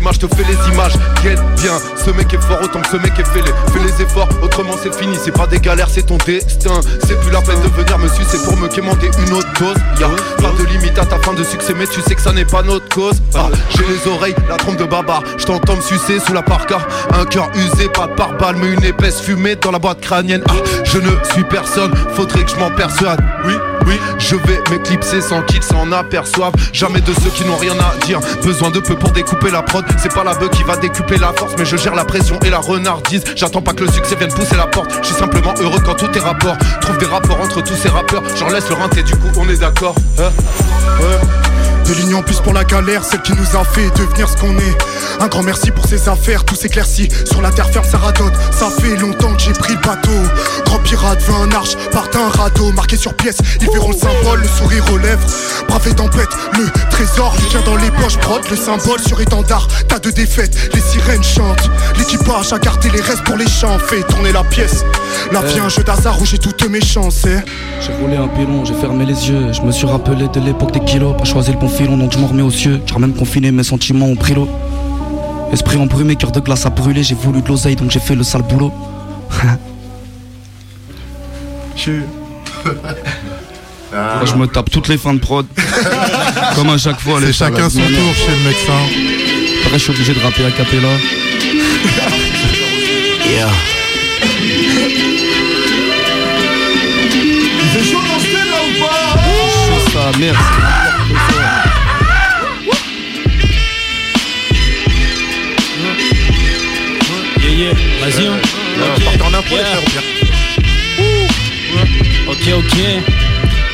[0.00, 0.94] Mains, je te fais les images.
[1.22, 3.50] Get bien, ce mec est fort autant que ce mec est fêlé.
[3.72, 5.16] Fais les efforts, autrement c'est fini.
[5.22, 6.80] C'est pas des galères, c'est ton destin.
[7.06, 9.76] C'est plus la peine de venir me sucer pour me quémander une autre dose.
[10.00, 10.08] Y'a
[10.40, 12.62] pas de limite à ta fin de succès, mais tu sais que ça n'est pas
[12.62, 13.20] notre cause.
[13.34, 15.20] Ah, j'ai les oreilles, la trompe de baba.
[15.36, 16.78] Je t'entends me sucer sous la parka.
[17.18, 20.42] Un cœur usé, pas de pare-balles, mais une épaisse fumée dans la boîte crânienne.
[20.48, 20.52] Ah,
[20.84, 23.20] je ne suis personne, faudrait que je m'en persuade.
[23.44, 23.54] Oui,
[23.86, 26.54] oui, je vais m'éclipser sans qu'ils s'en aperçoivent.
[26.72, 28.20] Jamais de ceux qui n'ont rien à dire.
[28.42, 29.84] Besoin de peu pour découper la prod.
[29.98, 32.50] C'est pas la bœuf qui va décupler la force, mais je gère la pression et
[32.50, 33.24] la renardise.
[33.36, 34.90] J'attends pas que le succès vienne pousser la porte.
[35.02, 36.56] Je suis simplement heureux quand tout est rapport.
[36.80, 38.22] Trouve des rapports entre tous ces rappeurs.
[38.36, 39.94] J'en laisse le rinté, du coup on est d'accord.
[40.18, 40.30] Hein
[41.86, 44.78] De l'union plus pour la galère, celle qui nous a fait devenir ce qu'on est.
[45.20, 47.08] Un grand merci pour ces affaires, tout s'éclaircit.
[47.26, 48.32] Sur la terre ferme, ça radote.
[48.50, 50.10] Ça fait longtemps que j'ai pris le bateau.
[50.64, 52.72] Grand pirate veut un arche, part un radeau.
[52.72, 55.26] Marqué sur pièce, ils verront le symbole, le sourire aux lèvres.
[55.68, 56.28] Brave et tempête,
[56.58, 58.16] le trésor lui tient dans les poches.
[58.18, 59.68] Prod, le symbole sur étendard.
[59.88, 61.68] Tas de défaites, les sirènes chantent.
[61.98, 63.78] L'équipage a gardé les restes pour les champs.
[63.78, 64.84] Fait tourner la pièce.
[65.30, 67.24] La vie, un jeu d'hasard où j'ai toutes mes chances.
[67.26, 67.40] eh.
[67.80, 69.52] J'ai roulé un pilon, j'ai fermé les yeux.
[69.52, 71.16] Je me suis rappelé de l'époque des kilos.
[71.18, 72.80] Pas choisi le bon filon, donc je m'en remets aux cieux.
[72.86, 74.48] Car même confiné, mes sentiments pris l'eau.
[75.52, 77.02] Esprit embrumé, cœur de glace à brûler.
[77.02, 78.72] J'ai voulu de l'oseille, donc j'ai fait le sale boulot.
[83.92, 85.46] Moi, je me tape toutes les fins de prod.
[86.54, 87.18] Comme à chaque fois.
[87.20, 88.72] C'est les chacun son tour chez le médecin.
[89.64, 90.88] Après, je suis obligé de rapper à capella.
[97.64, 99.20] Il fait chaud dans ce thème, là ou pas?
[99.66, 100.91] Chaud, ça, merde.
[108.00, 108.38] Vas-y, hein.
[109.04, 110.02] Partez en impro, les frères.
[112.28, 112.76] Ok, ok.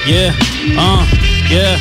[0.07, 0.33] Yeah,
[0.79, 1.07] hein,
[1.51, 1.77] yeah.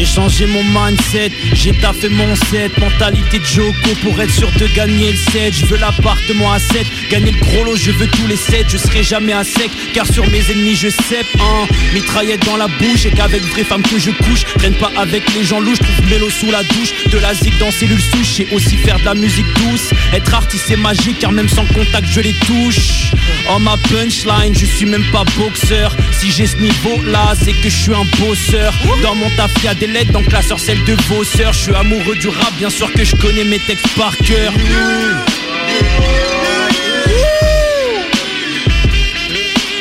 [0.00, 2.72] J'ai changé mon mindset, j'ai taffé mon set.
[2.78, 5.52] Mentalité de Joko pour être sûr de gagner le set.
[5.52, 8.78] Je veux l'appartement à 7, gagner le gros lot, je veux tous les 7 Je
[8.78, 13.04] serai jamais à sec, car sur mes ennemis je sais hein, Mitraillette dans la bouche
[13.04, 14.44] et qu'avec vraie femme que je couche.
[14.56, 16.94] Traîne pas avec les gens louches, trouve mélo sous la douche.
[17.12, 19.90] De la zig dans cellule souche et aussi faire de la musique douce.
[20.14, 23.12] Être artiste c'est magique car même sans contact je les touche.
[23.50, 25.94] Oh ma punchline, je suis même pas boxeur.
[26.18, 28.72] Si j'ai ce niveau là, c'est que je suis un bosseur.
[29.02, 31.52] Dans mon taf y'a des lettres, dans classeur celle de vos sœurs.
[31.52, 34.52] Je suis amoureux du rap, bien sûr que je connais mes textes par cœur.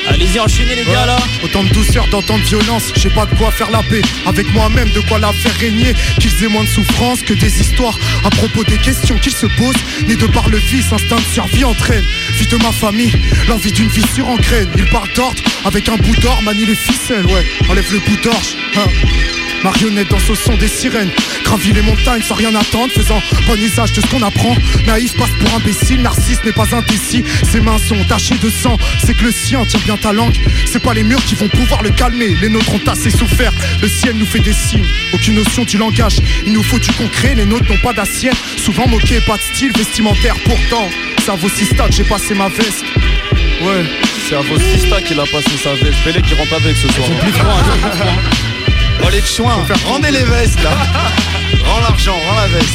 [0.08, 1.18] Allez-y enchaînez les gars là.
[1.44, 4.52] Autant de douceur, d'autant de violence, je sais pas de quoi faire la paix Avec
[4.54, 5.94] moi-même, de quoi la faire régner.
[6.20, 9.76] Qu'ils aient moins de souffrance que des histoires À propos des questions qu'ils se posent.
[10.08, 12.04] Ni de par le vice, instinct de survie entraîne.
[12.34, 13.14] Vie de ma famille,
[13.48, 17.26] l'envie d'une vie sur graine Il parle d'ordre, avec un bout d'or, manie les ficelles
[17.26, 19.39] Ouais, enlève le bout d'orge, hein.
[19.64, 21.10] Marionnette dans ce son des sirènes.
[21.44, 24.56] Gravit les montagnes sans rien attendre Faisant bon usage de ce qu'on apprend.
[24.88, 29.16] Naïf passe pour imbécile Narcisse n'est pas indécis Ses mains sont tachées de sang C'est
[29.16, 30.38] que le sien tient bien ta langue.
[30.66, 33.52] C'est pas les murs qui vont pouvoir le calmer Les nôtres ont assez souffert.
[33.82, 36.18] Le ciel nous fait des signes Aucune notion du langage.
[36.46, 38.38] Il nous faut du concret Les nôtres n'ont pas d'assiette.
[38.58, 40.36] Souvent moqués, pas de style vestimentaire.
[40.46, 40.90] Pourtant,
[41.26, 42.84] ça vaut si que j'ai passé ma veste.
[43.62, 43.84] Ouais,
[44.28, 46.04] c'est à Vostista qu'il a passé sa veste.
[46.04, 47.10] Pelé qui rentre avec ce soir.
[49.04, 50.72] Oh les chouins, rendez les vestes là.
[51.66, 52.68] Rends l'argent, rends la veste.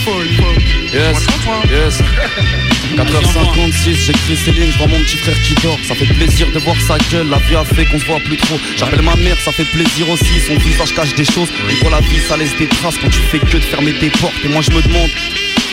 [0.92, 1.26] Yes,
[1.70, 2.02] yes.
[2.96, 5.78] 4h56, j'écris Céline, je vois mon petit frère qui dort.
[5.86, 8.36] Ça fait plaisir de voir sa gueule, la vie a fait qu'on se voit plus
[8.36, 8.56] trop.
[8.76, 11.48] J'appelle ma mère, ça fait plaisir aussi Son visage cache des choses.
[11.70, 14.10] Et pour la vie, ça laisse des traces Quand tu fais que de fermer des
[14.10, 14.34] portes.
[14.44, 15.10] Et moi je me demande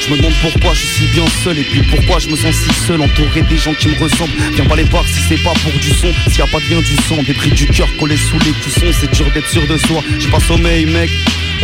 [0.02, 2.74] je me demande pourquoi je suis bien seul et puis pourquoi je me sens si
[2.86, 4.34] seul entouré des gens qui me ressemblent.
[4.54, 6.66] Viens pas les voir si c'est pas pour du son, s'il y a pas de
[6.66, 9.66] bien du sang, des bris du cœur collés sous les coussons, c'est dur d'être sûr
[9.68, 10.04] de soi.
[10.20, 11.10] J'ai pas sommeil mec,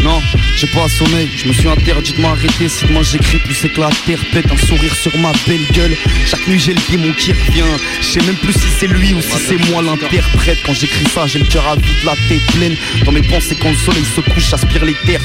[0.04, 0.22] non,
[0.56, 1.30] j'ai pas sommeil.
[1.36, 2.70] Je me suis interdit de m'arrêter.
[2.70, 4.52] Si moi j'écris, plus c'est que la terre pète.
[4.52, 5.96] Un sourire sur ma belle gueule.
[6.26, 7.64] Chaque nuit j'ai le démon qui revient.
[8.02, 10.58] Je sais même plus si c'est lui ou si c'est moi l'interprète.
[10.66, 12.76] Quand j'écris ça, j'ai le cœur à vide, la tête pleine.
[13.06, 15.22] Dans mes pensées, quand le soleil se couche, j'aspire les terres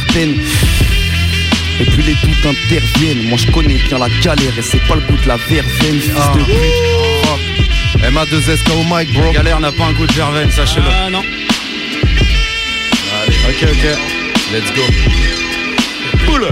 [1.81, 3.29] Et puis les doutes interviennent.
[3.29, 6.13] Moi je connais bien la galère et c'est pas le goût de la verveine, fils
[6.17, 6.33] Ah.
[6.37, 6.57] de pute.
[8.13, 9.33] MA2SK au mic, bro.
[9.33, 10.87] Galère n'a pas un goût de verveine, sachez-le.
[10.91, 11.23] Ah non
[13.15, 13.85] Allez, ok, ok.
[14.53, 16.33] Let's go.
[16.33, 16.49] Oula.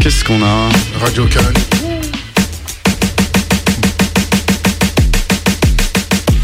[0.00, 0.68] Qu'est-ce qu'on a?
[1.00, 1.54] Radio Cannes.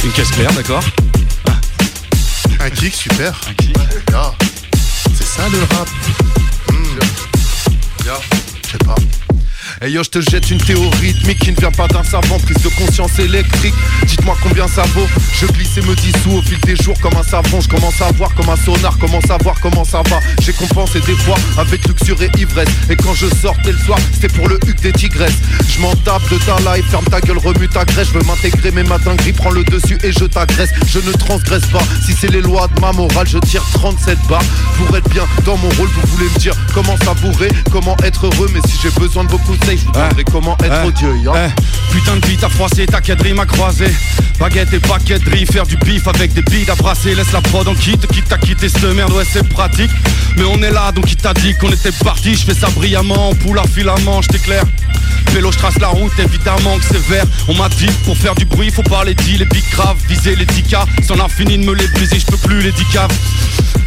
[0.05, 0.83] Une caisse claire, d'accord.
[2.61, 3.33] Un kick, super.
[3.49, 3.77] Un kick.
[3.91, 4.05] C'est
[5.35, 5.89] ça le rap.
[6.69, 6.99] Hmm.
[8.05, 8.95] Je sais pas.
[9.85, 12.39] Et yo, je te jette une théorie qui ne vient pas d'un savant.
[12.39, 13.75] Prise de conscience électrique.
[14.07, 15.09] Dites-moi combien ça vaut.
[15.41, 17.61] Je glisse et me dissous au fil des jours comme un savon.
[17.61, 20.21] Je commence à voir comme un sonar, commence à voir comment ça va.
[20.41, 22.69] J'ai compensé des fois avec luxure et ivresse.
[22.91, 25.35] Et quand je sortais le soir, c'était pour le huc des tigresses.
[25.69, 28.07] Je m'en tape de ta life, ferme ta gueule, remue ta graisse.
[28.07, 30.71] Je veux m'intégrer, mais ma dinguerie prend le dessus et je t'agresse.
[30.87, 31.83] Je ne transgresse pas.
[32.07, 34.39] Si c'est les lois de ma morale, je tire 37 bas.
[34.77, 38.49] Pour être bien dans mon rôle, vous voulez me dire comment savourer, comment être heureux.
[38.55, 41.15] Mais si j'ai besoin de beaucoup de je vous demanderai comment être odieux.
[41.35, 43.87] Eh, putain de vie, t'as froissé, ta quadrille m'a croisé.
[44.39, 47.15] Baguette et paquet de riz, faire du bif avec des billes à brasser.
[47.15, 49.91] Laisse la prod en quitte, quitte à quitter cette merde, ouais, c'est pratique.
[50.37, 52.35] Mais on est là, donc il t'a dit qu'on était parti?
[52.35, 54.65] Je fais ça brillamment, poule à filament, je t'éclaire.
[55.33, 57.25] Vélo, je trace la route, évidemment que c'est vert.
[57.49, 60.47] On m'a dit, pour faire du bruit, faut parler dit les big graves, viser les
[60.47, 60.85] 10K.
[61.07, 63.13] C'en a fini de me les briser, je peux plus les 10 caves.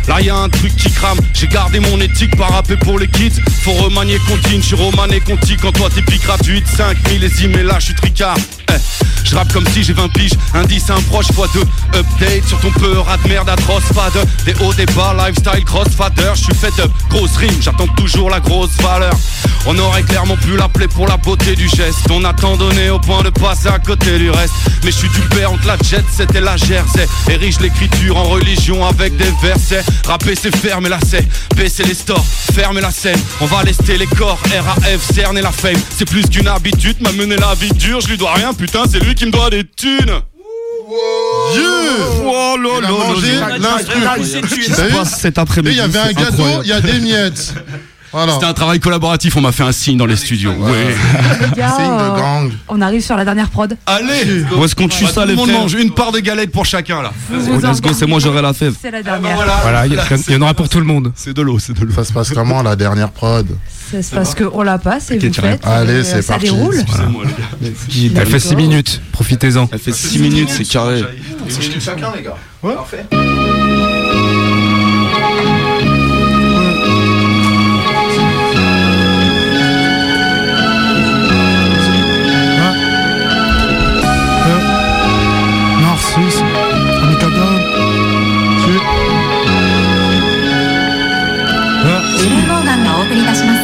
[0.07, 3.07] Là y a un truc qui crame, j'ai gardé mon éthique par rapper pour les
[3.07, 6.67] kids Faut remanier contine, je suis romané conti quand toi t'es gratuite.
[6.67, 8.38] 5 millésimes et là je suis tricard
[8.72, 8.80] eh,
[9.24, 11.66] Je rappe comme si j'ai 20 piges, indice un proche fois deux.
[11.97, 14.26] Update sur ton peur de merde atroce Pas de.
[14.45, 16.32] Des hauts des bas, lifestyle crossfader.
[16.36, 19.13] Je suis fait de grosses rimes, j'attends toujours la grosse valeur.
[19.68, 21.99] On aurait clairement pu l'appeler pour la beauté du geste.
[22.11, 24.53] On a tant donné au point de passer à côté du reste.
[24.84, 27.07] Mais je suis du père entre la jet, c'était la jersey.
[27.30, 29.84] Érige l'écriture en religion avec des versets.
[30.05, 33.20] Rapper c'est fermer la scène, baisser les stores, fermer la scène.
[33.41, 35.80] On va lester les corps, RAF, cerner la fame.
[35.97, 38.01] C'est plus qu'une habitude, m'a mené la vie dure.
[38.01, 40.22] Je lui dois rien, putain, c'est lui qui me doit des thunes
[41.56, 43.39] Yeah Oh là a mangé
[45.06, 45.76] cet après-midi.
[45.76, 47.53] Il y avait un gâteau, il y a des miettes.
[48.12, 48.34] Voilà.
[48.34, 50.53] C'était un travail collaboratif, on m'a fait un signe dans les studios.
[50.53, 50.95] Ouais.
[51.41, 52.49] Les gars, Signe de euh, gang.
[52.70, 53.76] on arrive sur la dernière prod.
[53.86, 56.14] Allez Où est-ce qu'on tue Bah, ça, Tout les le monde frères mange une part
[56.14, 57.12] de galette pour chacun là.
[57.30, 58.74] Let's go, c'est moi, j'aurai la fève.
[58.82, 59.36] C'est la dernière.
[59.36, 59.97] Voilà, il y,
[60.28, 61.12] il y en aura pour tout le monde.
[61.14, 61.91] C'est de l'eau, c'est de l'eau.
[61.93, 63.47] Ça se passe comment la dernière prod
[63.91, 65.65] C'est parce qu'on la passe et vous T'inquiète, faites.
[65.65, 66.45] Allez, euh, c'est ça parti.
[66.51, 66.83] déroule.
[67.61, 69.69] Elle fait 6 minutes, profitez-en.
[69.71, 71.03] Elle fait 6 minutes, c'est carré.
[71.79, 72.36] chacun, les gars.
[72.61, 73.05] Parfait.
[85.81, 86.41] Narcisse,
[87.03, 87.55] Amikadam,
[88.63, 88.73] tu.
[91.86, 93.55] Le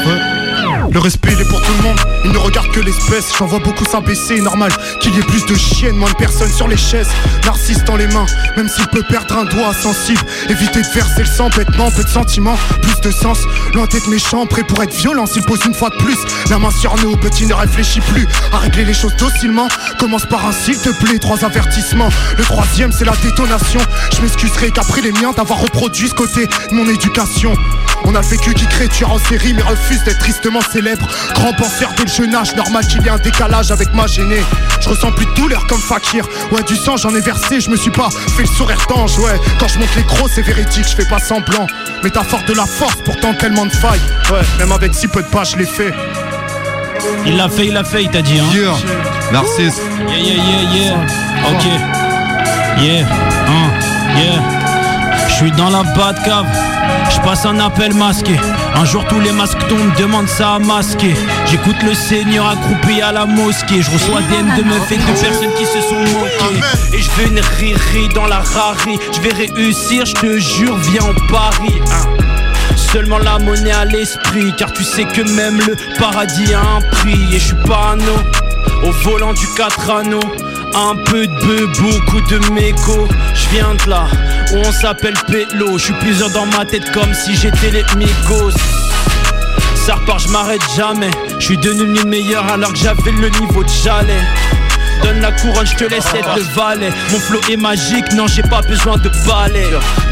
[1.02, 3.86] respect il est pour tout le monde, il ne regarde que l'espèce, j'en vois beaucoup
[3.86, 7.10] s'abaisser, normal qu'il y ait plus de chiennes, moins de personnes sur les chaises,
[7.46, 8.26] narcisse dans les mains,
[8.56, 12.10] même s'il peut perdre un doigt sensible, éviter de verser le sang bêtement, peu de
[12.10, 13.40] sentiments, plus de sens,
[13.74, 16.18] loin d'être méchant, prêt pour être violent s'il pose une fois de plus,
[16.50, 19.68] la main sur nous, petit ne réfléchit plus, à régler les choses docilement,
[20.00, 23.82] commence par un s'il te plaît, trois avertissements, le troisième c'est la détonation,
[24.16, 27.54] je m'excuserai qu'après les miens d'avoir reproduit ce côté de mon éducation.
[28.12, 31.94] On a vécu qui crée tueur en série mais refuse d'être tristement célèbre Grand penseur
[31.96, 34.44] dès le jeune âge, normal qu'il y ait un décalage avec ma gênée
[34.82, 37.78] Je ressens plus de douleur comme Fakir Ouais du sang j'en ai versé, je me
[37.78, 40.96] suis pas fait le sourire d'ange Ouais quand je monte les crocs c'est véridique, je
[40.96, 41.68] fais pas semblant
[42.04, 45.46] Métaphore de la force, pourtant tellement de failles Ouais même avec si peu de pas
[45.46, 45.94] je l'ai fait
[47.26, 48.40] Il l'a fait, il l'a fait, il t'a dit.
[48.40, 48.46] Hein.
[48.54, 49.80] Yeah, Narcisse.
[50.08, 51.50] Yeah, yeah, yeah, yeah.
[51.50, 51.66] Ok.
[52.78, 53.06] Yeah.
[53.48, 53.72] Hein.
[54.18, 54.61] Yeah.
[55.42, 55.82] Je suis dans la
[56.24, 56.46] cave.
[57.10, 58.40] Je passe un appel masqué.
[58.76, 61.16] Un jour tous les masques tombent, demande ça à masquer.
[61.48, 63.82] J'écoute le Seigneur accroupi à la mosquée.
[63.82, 66.62] Je reçois des de meufs et de personnes qui se sont moquées.
[66.94, 69.00] Et je veux une riri dans la rari.
[69.14, 71.82] Je vais réussir, je te jure, viens en Paris.
[71.92, 72.08] hein.
[72.76, 77.18] Seulement la monnaie à l'esprit Car tu sais que même le paradis a un prix
[77.34, 78.04] Et je suis parano
[78.84, 80.20] Au volant du 4 anneaux
[80.76, 83.08] un peu de bœuf, beaucoup de méco.
[83.34, 84.08] Je viens de là
[84.54, 85.78] où on s'appelle Pélo.
[85.78, 88.52] Je suis plusieurs dans ma tête comme si j'étais les Migos.
[89.76, 91.12] Ça repart, je m'arrête jamais.
[91.40, 94.24] Je suis devenu le meilleur alors que j'avais le niveau de chalet
[95.04, 96.90] Donne la couronne, je te laisse être le valet.
[97.12, 99.70] Mon flow est magique, non j'ai pas besoin de balai.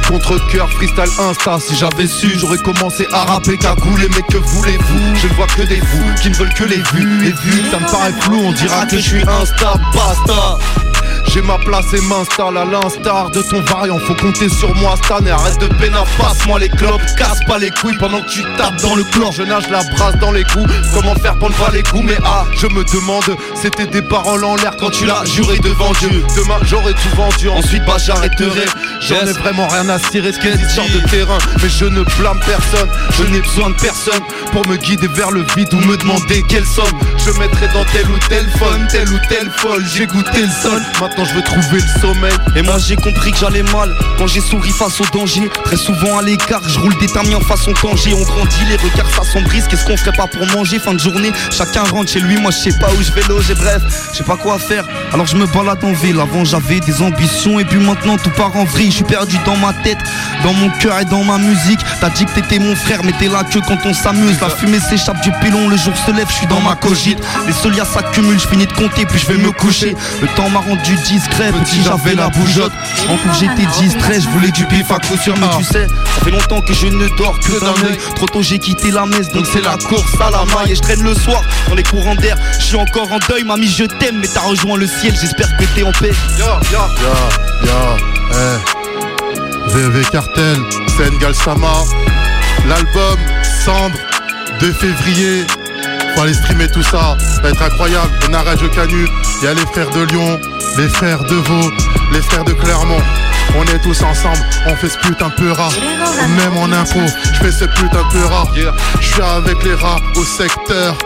[0.07, 4.37] Contre cœur, freestyle insta Si j'avais su, j'aurais commencé à rapper qu'à couler Mais que
[4.37, 5.15] voulez-vous?
[5.15, 7.27] Je ne vois que des fous qui ne veulent que les vues.
[7.27, 10.57] Et vues, ça me paraît flou, on dira que je suis insta, basta
[11.29, 13.99] j'ai ma place et m'installe à l'instar de ton variant.
[13.99, 17.69] Faut compter sur moi Stan et arrête de peine Passe-moi les clopes, casse pas les
[17.69, 19.31] couilles pendant que tu tapes dans le chlore.
[19.31, 20.71] Je nage la brasse dans les coups.
[20.93, 22.03] Comment faire pour ne pas les coups?
[22.05, 23.37] Mais ah, je me demande.
[23.55, 26.23] C'était des paroles en l'air quand tu l'as juré devant Dieu.
[26.35, 28.65] Demain j'aurais tout vendu, ensuite bah j'arrêterai.
[29.01, 31.37] J'en ai vraiment rien à cirer ce de terrain.
[31.61, 34.21] Mais je ne blâme personne, je n'ai besoin de personne
[34.51, 36.85] Pour me guider vers le vide ou me demander quelle somme
[37.25, 39.85] Je mettrai dans tel ou tel phone, tel ou tel folle.
[39.93, 42.33] J'ai goûté le sol, maintenant je veux trouver le sommeil.
[42.55, 45.49] Et moi j'ai compris que j'allais mal quand j'ai souri face au danger.
[45.65, 48.13] Très souvent à l'écart, je roule déterminé en façon danger.
[48.13, 49.67] On grandit, les regards s'assombrissent.
[49.67, 50.79] Qu'est-ce qu'on ferait pas pour manger?
[50.79, 52.37] Fin de journée, chacun rentre chez lui.
[52.37, 53.53] Moi je sais pas où je vais loger.
[53.53, 54.85] Bref, je sais pas quoi faire.
[55.13, 56.19] Alors je me balade en ville.
[56.19, 58.91] Avant j'avais des ambitions et puis maintenant tout part en vrille.
[58.91, 59.99] Je suis perdu dans ma tête,
[60.43, 61.79] dans mon cœur et dans ma musique.
[61.99, 64.39] T'as dit que t'étais mon frère, mais t'es là que quand on s'amuse.
[64.39, 67.08] La fumée s'échappe du pilon, le jour se lève, je suis dans ma cogite.
[67.47, 69.95] Les solias s'accumulent, je finis de compter, puis je vais me coucher.
[70.21, 72.71] Le temps m'a rendu discret, petit j'avais la bougeotte.
[73.07, 76.23] En cours j'étais distrait, je voulais du pif à coup sûr, mais tu sais, ça
[76.23, 77.97] fait longtemps que je ne dors que d'un œil.
[78.15, 80.71] Trop tôt j'ai quitté la messe, donc c'est la course à la maille.
[80.71, 83.67] Et je traîne le soir dans les courants d'air, je suis encore en deuil, mamie
[83.67, 86.11] je t'aime, mais t'as rejoint le ciel, j'espère que t'es en paix.
[86.37, 86.79] Yo, yo,
[87.65, 87.97] Ya, ya,
[88.33, 88.79] eh.
[89.69, 90.57] VV Cartel,
[90.97, 91.83] Sengal Sama.
[92.67, 93.19] L'album
[93.65, 93.97] Cendre,
[94.59, 95.45] 2 février.
[96.19, 98.11] Faut aller streamer tout ça, ça va être incroyable.
[98.29, 99.07] On a Radio Canu,
[99.41, 100.37] il y a les frères de Lyon,
[100.77, 101.71] les frères de Vaud,
[102.11, 103.01] les frères de Clermont.
[103.57, 105.69] On est tous ensemble, on fait ce putain peu rat.
[106.35, 108.43] Même en info, je fais ce putain peu rat.
[108.99, 110.97] Je suis avec les rats au secteur.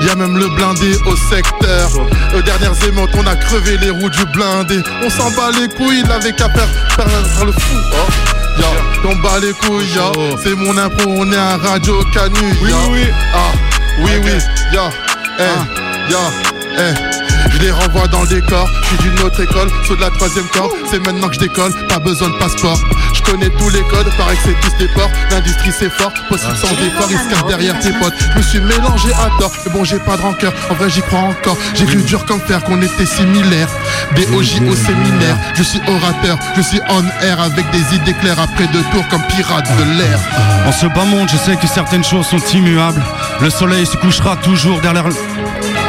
[0.00, 1.90] Y a même le blindé au secteur.
[2.36, 4.80] Aux dernières émeutes, on a crevé les roues du blindé.
[5.04, 7.76] On s'en bat les couilles, il avait qu'à faire, faire, le fou.
[7.92, 8.60] Oh.
[8.60, 8.66] Ya,
[9.04, 10.10] t'en bats les couilles, ya.
[10.42, 12.76] C'est mon impro, on est à Radio Canu, Oui, ya.
[12.90, 13.08] oui, oui.
[13.32, 13.52] Ah,
[13.98, 14.38] oui, oui,
[14.72, 14.90] ya.
[15.38, 16.30] Eh, ya,
[16.78, 17.21] eh.
[17.50, 20.46] Je les renvoie dans le décor, je suis d'une autre école, ceux de la troisième
[20.46, 22.78] corde, c'est maintenant que je décolle, pas besoin de passeport.
[23.14, 26.56] Je connais tous les codes, paraît que c'est tous des ports, l'industrie c'est fort, possible
[26.56, 28.14] sans effort, ils se cachent derrière tes potes.
[28.32, 31.02] Je me suis mélangé à tort, mais bon j'ai pas de rancœur, en vrai j'y
[31.02, 31.56] crois encore.
[31.74, 33.68] J'ai cru dur comme fer qu'on était similaires.
[34.14, 38.66] BOJ au séminaire, je suis orateur, je suis on air avec des idées claires après
[38.68, 40.18] deux tours comme pirate de l'air.
[40.66, 43.02] En ce bas monde, je sais que certaines choses sont immuables.
[43.40, 44.92] Le soleil se couchera toujours derrière.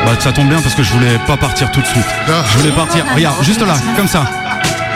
[0.05, 2.05] Bah, ça tombe bien parce que je voulais pas partir tout de suite.
[2.27, 3.05] Je voulais partir.
[3.15, 4.25] Regarde, juste là, comme ça.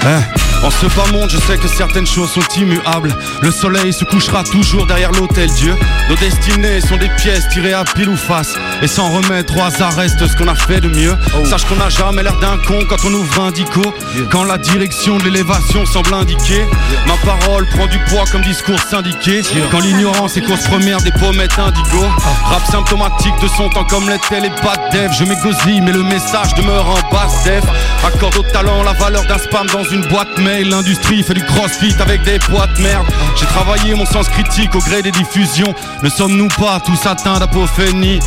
[0.03, 3.15] Eh, En ce bas monde, je sais que certaines choses sont immuables.
[3.41, 5.75] Le soleil se couchera toujours derrière l'hôtel Dieu.
[6.09, 8.55] Nos destinées sont des pièces tirées à pile ou face.
[8.81, 11.15] Et sans remettre au hasard reste ce qu'on a fait de mieux.
[11.45, 13.93] Sache qu'on n'a jamais l'air d'un con quand on ouvre un dico.
[14.31, 16.65] Quand la direction de l'élévation semble indiquer.
[17.05, 19.41] Ma parole prend du poids comme discours syndiqué.
[19.71, 22.05] Quand l'ignorance est cause première des pommettes indigo.
[22.45, 25.11] Rap symptomatique de son temps comme l'était les pas de dev.
[25.17, 27.63] Je m'égosille, mais le message demeure en basse def.
[28.05, 30.69] Accorde au talent la valeur d'un spam dans une boîte mail.
[30.69, 33.05] L'industrie fait du crossfit avec des poids de merde.
[33.37, 35.73] J'ai travaillé mon sens critique au gré des diffusions.
[36.03, 38.19] Ne sommes-nous pas tous atteints d'apophénie?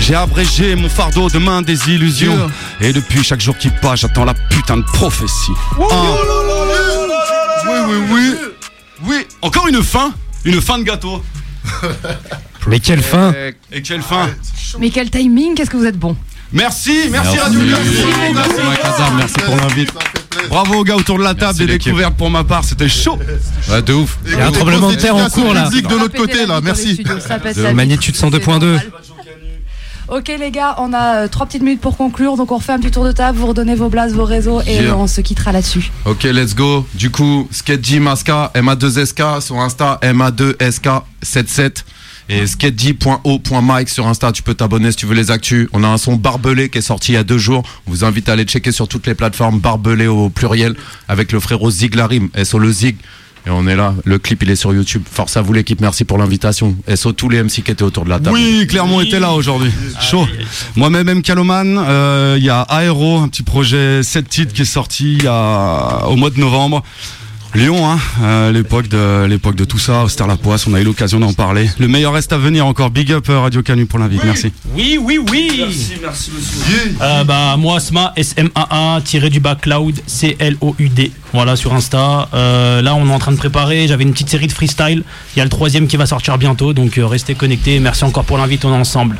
[0.00, 2.50] J'ai abrégé mon fardeau de main des illusions.
[2.80, 5.52] Et depuis chaque jour qui passe, j'attends la putain de prophétie.
[5.78, 5.86] Oui,
[7.88, 8.34] oui, oui.
[9.04, 10.12] Oui, encore une fin?
[10.44, 11.22] Une fin de gâteau?
[12.66, 13.32] Mais quelle fin?
[13.72, 14.28] Et quelle fin?
[14.78, 16.16] Mais quel timing, qu'est-ce que vous êtes bon
[16.52, 18.04] Merci, merci, Radio Merci,
[18.34, 19.92] merci Macadam, merci pour l'invite.
[20.48, 23.18] Bravo aux gars autour de la table, des découvertes pour ma part, c'était chaud.
[23.70, 24.18] Ouais, de ouf.
[24.26, 25.68] Il y a un tremblement de terre en cours là.
[25.68, 27.02] Musique de l'autre côté là, merci.
[27.74, 28.78] Magnitude 102.2.
[30.10, 32.78] Ok les gars, on a euh, trois petites minutes pour conclure, donc on refait un
[32.78, 34.96] petit tour de table, vous redonnez vos blases, vos réseaux et Yeah.
[34.96, 35.90] on se quittera là-dessus.
[36.06, 36.86] Ok, let's go.
[36.94, 41.84] Du coup, Sketchy Maska, MA2SK sur Insta, MA2SK77.
[42.30, 45.68] Et sketchy.o.mike sur Insta, tu peux t'abonner si tu veux les actus.
[45.72, 47.62] On a un son barbelé qui est sorti il y a deux jours.
[47.86, 50.74] On vous invite à aller checker sur toutes les plateformes barbelé au pluriel
[51.08, 52.96] avec le frérot Ziglarim, SO le Zig.
[53.46, 53.94] Et on est là.
[54.04, 55.02] Le clip, il est sur YouTube.
[55.10, 55.80] Force à vous, l'équipe.
[55.80, 56.76] Merci pour l'invitation.
[56.96, 58.36] SO tous les MC qui étaient autour de la table.
[58.36, 59.70] Oui, Clermont était là aujourd'hui.
[60.02, 60.26] Chaud.
[60.76, 61.22] Moi-même, M.
[61.22, 65.22] Caloman, euh, il y a Aéro, un petit projet 7 titres qui est sorti il
[65.22, 66.82] y a- au mois de novembre.
[67.54, 71.18] Lyon, hein, euh, l'époque de l'époque de tout ça, la Poisse, on a eu l'occasion
[71.18, 71.68] d'en parler.
[71.78, 72.90] Le meilleur reste à venir encore.
[72.90, 74.52] Big up euh, Radio Canu pour l'invite, merci.
[74.74, 75.50] Oui, oui, oui.
[75.58, 76.94] Merci, merci monsieur.
[77.00, 81.10] Euh, bah, moi, SMA, S-M-A-A, tiré du bas Cloud, C-L-O-U-D.
[81.32, 82.28] Voilà, sur Insta.
[82.34, 83.88] Euh, là, on est en train de préparer.
[83.88, 85.02] J'avais une petite série de freestyle.
[85.34, 86.74] Il y a le troisième qui va sortir bientôt.
[86.74, 87.80] Donc, euh, restez connectés.
[87.80, 88.64] Merci encore pour l'invite.
[88.66, 89.16] On est ensemble.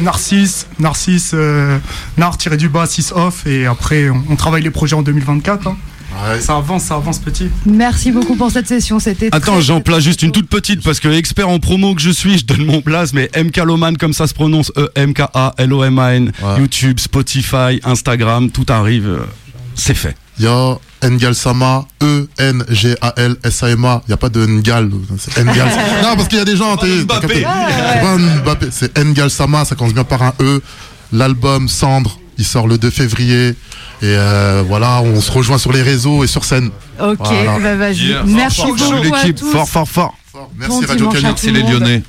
[0.00, 1.78] Narcisse, Narcisse, euh,
[2.16, 5.66] Nar tiré du bas, 6 off, et après on, on travaille les projets en 2024.
[5.66, 5.76] hein.
[6.40, 7.48] Ça avance, ça avance petit.
[7.66, 11.08] Merci beaucoup pour cette session, c'était Attends, j'en place juste une toute petite parce que
[11.08, 14.34] expert en promo que je suis, je donne mon place, mais MKLoman comme ça se
[14.34, 19.18] prononce, E E-M-K-A-L-O-M-A-N, YouTube, Spotify, Instagram, tout arrive, euh,
[19.74, 20.16] c'est fait.
[20.38, 24.02] Il y a Ngal Sama, E-N-G-A-L-S-A-M-A.
[24.06, 24.90] Il n'y a pas de Ngal.
[25.18, 25.68] C'est Ngal.
[26.02, 26.76] non, parce qu'il y a des gens.
[26.80, 30.60] C'est pas Mbappé, C'est Ngal Sama, ça commence bien par un E.
[31.12, 33.54] L'album Cendre, il sort le 2 février.
[34.02, 36.70] Et euh, voilà, on se rejoint sur les réseaux et sur scène.
[37.00, 37.58] Ok, Voilà.
[37.58, 38.08] bah vas-y.
[38.08, 38.22] Yeah.
[38.26, 39.36] Merci Fort, fort, beaucoup l'équipe.
[39.36, 39.52] à tous.
[39.52, 40.14] Fort, fort, fort.
[40.32, 41.28] Bon Merci Radio dimanche Canu.
[41.28, 42.02] à tout le monde.